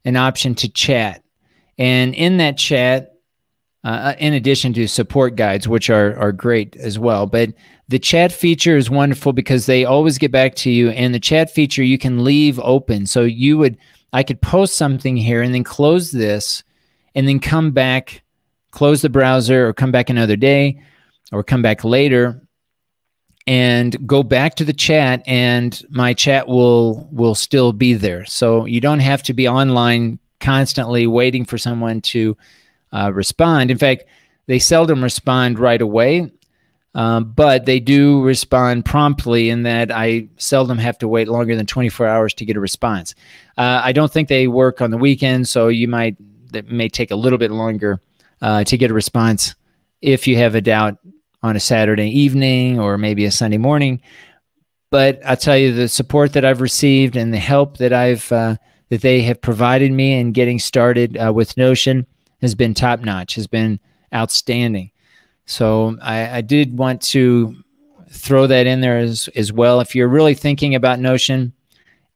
an 0.06 0.16
option 0.16 0.56
to 0.56 0.70
chat. 0.70 1.24
And 1.78 2.14
in 2.16 2.38
that 2.38 2.58
chat, 2.58 3.16
uh, 3.84 4.14
in 4.20 4.34
addition 4.34 4.74
to 4.74 4.88
support 4.88 5.36
guides, 5.36 5.68
which 5.68 5.90
are, 5.90 6.18
are 6.20 6.32
great 6.32 6.76
as 6.76 7.00
well, 7.00 7.26
but 7.26 7.50
the 7.88 8.00
chat 8.00 8.32
feature 8.32 8.78
is 8.78 8.90
wonderful 8.90 9.34
because 9.34 9.66
they 9.66 9.86
always 9.86 10.18
get 10.18 10.32
back 10.32 10.56
to 10.56 10.70
you. 10.70 10.92
And 10.92 11.14
the 11.14 11.20
chat 11.20 11.52
feature 11.52 11.84
you 11.84 11.98
can 11.98 12.24
leave 12.24 12.60
open. 12.60 13.06
So 13.06 13.24
you 13.24 13.58
would, 13.58 13.78
I 14.14 14.24
could 14.24 14.42
post 14.42 14.76
something 14.76 15.18
here 15.18 15.42
and 15.42 15.54
then 15.54 15.64
close 15.64 16.12
this 16.12 16.64
and 17.16 17.28
then 17.28 17.40
come 17.40 17.72
back 17.72 18.24
close 18.72 19.02
the 19.02 19.10
browser 19.10 19.68
or 19.68 19.74
come 19.74 19.92
back 19.92 20.10
another 20.10 20.36
day 20.36 20.82
or 21.32 21.44
come 21.44 21.62
back 21.62 21.84
later 21.84 22.42
and 23.48 24.08
go 24.08 24.24
back 24.24 24.56
to 24.56 24.64
the 24.64 24.74
chat 24.74 25.24
and 25.26 25.84
my 25.90 26.14
chat 26.14 26.48
will 26.48 27.08
will 27.12 27.36
still 27.36 27.74
be 27.74 27.94
there. 27.94 28.26
So 28.26 28.66
you 28.66 28.82
don't 28.82 29.00
have 29.00 29.24
to 29.24 29.34
be 29.34 29.48
online 29.48 30.20
constantly 30.40 31.08
waiting 31.08 31.46
for 31.46 31.58
someone 31.58 32.02
to 32.02 32.38
uh, 32.94 33.12
respond. 33.14 33.72
In 33.72 33.78
fact 33.78 34.06
they 34.48 34.60
seldom 34.60 35.04
respond 35.04 35.60
right 35.60 35.82
away 35.82 36.30
um, 36.94 37.32
but 37.32 37.66
they 37.66 37.80
do 37.80 38.22
respond 38.22 38.84
promptly 38.84 39.50
in 39.50 39.64
that 39.64 39.92
i 39.92 40.28
seldom 40.38 40.78
have 40.78 40.98
to 40.98 41.08
wait 41.08 41.28
longer 41.28 41.56
than 41.56 41.66
24 41.66 42.08
hours 42.08 42.34
to 42.34 42.46
get 42.46 42.58
a 42.58 42.60
response. 42.60 43.16
Uh, 43.58 43.82
i 43.84 43.92
don't 43.92 44.12
think 44.12 44.28
they 44.28 44.48
work 44.48 44.82
on 44.82 44.92
the 44.92 44.98
weekend 44.98 45.48
so 45.48 45.68
you 45.68 45.88
might 45.88 46.16
that 46.52 46.70
may 46.70 46.90
take 46.90 47.12
a 47.12 47.16
little 47.16 47.38
bit 47.38 47.52
longer 47.52 48.02
uh, 48.42 48.64
to 48.64 48.78
get 48.78 48.92
a 48.92 48.94
response 48.94 49.56
if 50.02 50.28
you 50.28 50.36
have 50.36 50.56
a 50.56 50.62
doubt 50.62 50.98
on 51.44 51.56
a 51.56 51.60
Saturday 51.60 52.10
evening 52.10 52.80
or 52.80 52.98
maybe 52.98 53.26
a 53.26 53.32
Sunday 53.32 53.58
morning. 53.58 54.02
But 54.90 55.22
I'll 55.26 55.38
tell 55.38 55.58
you 55.58 55.74
the 55.74 55.88
support 55.88 56.34
that 56.34 56.46
I've 56.46 56.62
received 56.62 57.16
and 57.16 57.34
the 57.34 57.40
help 57.40 57.78
that 57.78 57.94
I've 57.94 58.32
uh, 58.32 58.58
that 58.90 59.02
they 59.02 59.22
have 59.22 59.40
provided 59.42 59.92
me 59.92 60.20
in 60.20 60.34
getting 60.34 60.60
started 60.60 61.18
uh, 61.18 61.32
with 61.34 61.56
Notion 61.56 62.06
has 62.42 62.56
been 62.56 62.74
top 62.74 63.00
notch, 63.00 63.36
has 63.36 63.48
been 63.48 63.80
outstanding. 64.14 64.92
So 65.46 65.98
I, 66.02 66.38
I, 66.38 66.42
did 66.42 66.78
want 66.78 67.02
to 67.04 67.56
throw 68.10 68.48
that 68.48 68.68
in 68.68 68.82
there 68.82 68.98
as, 68.98 69.30
as 69.36 69.54
well. 69.54 69.80
If 69.80 69.96
you're 69.96 70.10
really 70.10 70.34
thinking 70.34 70.76
about 70.76 71.00
Notion, 71.00 71.54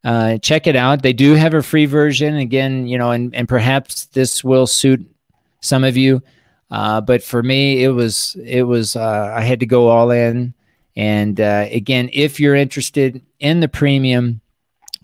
uh, 0.03 0.37
check 0.39 0.67
it 0.67 0.75
out. 0.75 1.01
They 1.01 1.13
do 1.13 1.33
have 1.35 1.53
a 1.53 1.63
free 1.63 1.85
version. 1.85 2.35
Again, 2.35 2.87
you 2.87 2.97
know, 2.97 3.11
and, 3.11 3.33
and 3.33 3.47
perhaps 3.47 4.05
this 4.07 4.43
will 4.43 4.67
suit 4.67 5.05
some 5.61 5.83
of 5.83 5.95
you. 5.95 6.21
Uh, 6.71 6.99
but 7.01 7.23
for 7.23 7.43
me, 7.43 7.83
it 7.83 7.89
was 7.89 8.35
it 8.43 8.63
was 8.63 8.95
uh, 8.95 9.33
I 9.35 9.41
had 9.41 9.59
to 9.59 9.65
go 9.65 9.87
all 9.87 10.11
in. 10.11 10.53
And 10.95 11.39
uh, 11.39 11.67
again, 11.71 12.09
if 12.13 12.39
you're 12.39 12.55
interested 12.55 13.21
in 13.39 13.59
the 13.59 13.67
premium 13.67 14.41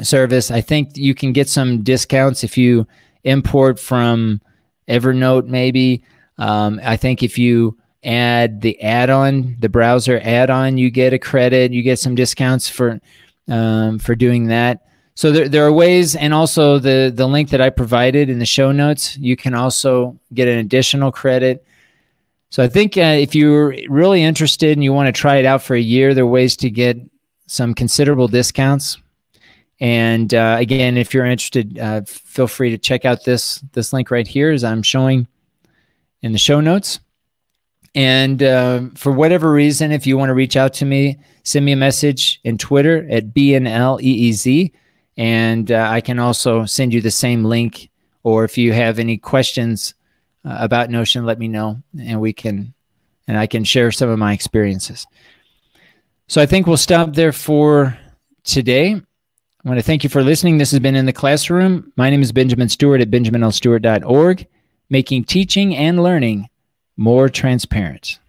service, 0.02 0.50
I 0.50 0.62
think 0.62 0.97
you 0.97 1.13
can 1.13 1.34
get 1.34 1.50
some 1.50 1.84
discounts 1.84 2.43
if 2.43 2.58
you 2.58 2.88
import 3.24 3.80
from 3.80 4.41
Evernote. 4.88 5.47
Maybe 5.47 6.04
um, 6.38 6.80
I 6.84 6.97
think 6.97 7.24
if 7.24 7.38
you 7.38 7.78
add 8.04 8.62
the 8.62 8.82
add-on, 8.82 9.58
the 9.60 9.69
browser 9.69 10.19
add-on, 10.24 10.78
you 10.78 10.89
get 10.89 11.13
a 11.13 11.19
credit. 11.19 11.71
You 11.71 11.84
get 11.84 12.00
some 12.00 12.15
discounts 12.15 12.69
for 12.69 13.00
um, 13.47 14.00
for 14.00 14.15
doing 14.15 14.47
that. 14.47 14.86
So 15.21 15.31
there, 15.31 15.47
there 15.47 15.63
are 15.63 15.71
ways, 15.71 16.15
and 16.15 16.34
also 16.34 16.79
the 16.79 17.13
the 17.13 17.27
link 17.27 17.51
that 17.51 17.62
I 17.62 17.69
provided 17.69 18.27
in 18.27 18.39
the 18.39 18.45
show 18.47 18.71
notes, 18.71 19.15
you 19.19 19.36
can 19.36 19.53
also 19.53 20.19
get 20.34 20.47
an 20.47 20.57
additional 20.57 21.12
credit. 21.12 21.63
So 22.49 22.63
I 22.63 22.67
think 22.67 22.97
uh, 22.97 23.21
if 23.21 23.36
you're 23.36 23.75
really 23.88 24.23
interested 24.23 24.71
and 24.71 24.84
you 24.84 24.91
want 24.93 25.15
to 25.15 25.21
try 25.21 25.36
it 25.36 25.45
out 25.45 25.62
for 25.62 25.75
a 25.75 25.79
year, 25.79 26.15
there 26.15 26.23
are 26.23 26.27
ways 26.27 26.57
to 26.57 26.71
get 26.71 26.97
some 27.45 27.75
considerable 27.75 28.27
discounts. 28.27 28.97
And 29.79 30.34
uh, 30.34 30.57
again, 30.60 30.97
if 30.97 31.13
you're 31.13 31.27
interested, 31.27 31.77
uh, 31.77 32.01
feel 32.07 32.47
free 32.47 32.71
to 32.71 32.79
check 32.79 33.05
out 33.05 33.23
this 33.23 33.63
this 33.73 33.93
link 33.93 34.10
right 34.10 34.27
here, 34.27 34.49
as 34.49 34.63
I'm 34.63 34.81
showing 34.81 35.27
in 36.23 36.31
the 36.31 36.39
show 36.39 36.62
notes. 36.62 36.99
And 37.93 38.41
uh, 38.41 38.81
for 38.95 39.12
whatever 39.12 39.51
reason, 39.51 39.91
if 39.91 40.07
you 40.07 40.17
want 40.17 40.29
to 40.29 40.34
reach 40.34 40.57
out 40.57 40.73
to 40.79 40.86
me, 40.86 41.19
send 41.43 41.63
me 41.63 41.73
a 41.73 41.77
message 41.77 42.39
in 42.43 42.57
Twitter 42.57 43.07
at 43.12 43.36
BNLEEZ 43.36 44.71
and 45.17 45.71
uh, 45.71 45.88
I 45.89 46.02
can 46.02 46.19
also 46.19 46.65
send 46.65 46.93
you 46.93 47.02
the 47.02 47.12
same 47.12 47.43
link. 47.43 47.89
Or 48.24 48.43
if 48.43 48.58
you 48.58 48.71
have 48.74 49.00
any 49.00 49.17
questions 49.17 49.95
uh, 50.45 50.58
about 50.60 50.89
Notion, 50.89 51.26
let 51.26 51.39
me 51.39 51.47
know, 51.47 51.82
and 52.00 52.21
we 52.21 52.34
can, 52.34 52.74
and 53.28 53.38
I 53.38 53.47
can 53.47 53.63
share 53.63 53.91
some 53.91 54.10
of 54.10 54.19
my 54.19 54.34
experiences. 54.34 55.08
So 56.28 56.41
I 56.41 56.45
think 56.45 56.65
we'll 56.65 56.78
stop 56.78 57.13
there 57.13 57.34
for 57.34 57.97
today. 58.43 58.93
I 58.93 59.67
want 59.67 59.80
to 59.80 59.84
thank 59.84 60.04
you 60.04 60.10
for 60.10 60.24
listening. 60.24 60.58
This 60.58 60.71
has 60.71 60.80
been 60.80 60.95
in 60.95 61.06
the 61.06 61.13
classroom. 61.13 61.91
My 61.97 62.10
name 62.10 62.21
is 62.21 62.32
Benjamin 62.32 62.69
Stewart 62.69 63.02
at 63.02 63.12
benjaminlstewart.org, 63.12 64.47
making 64.89 65.26
teaching 65.26 65.76
and 65.76 66.02
learning 66.02 66.47
more 66.95 67.30
transparent. 67.30 68.19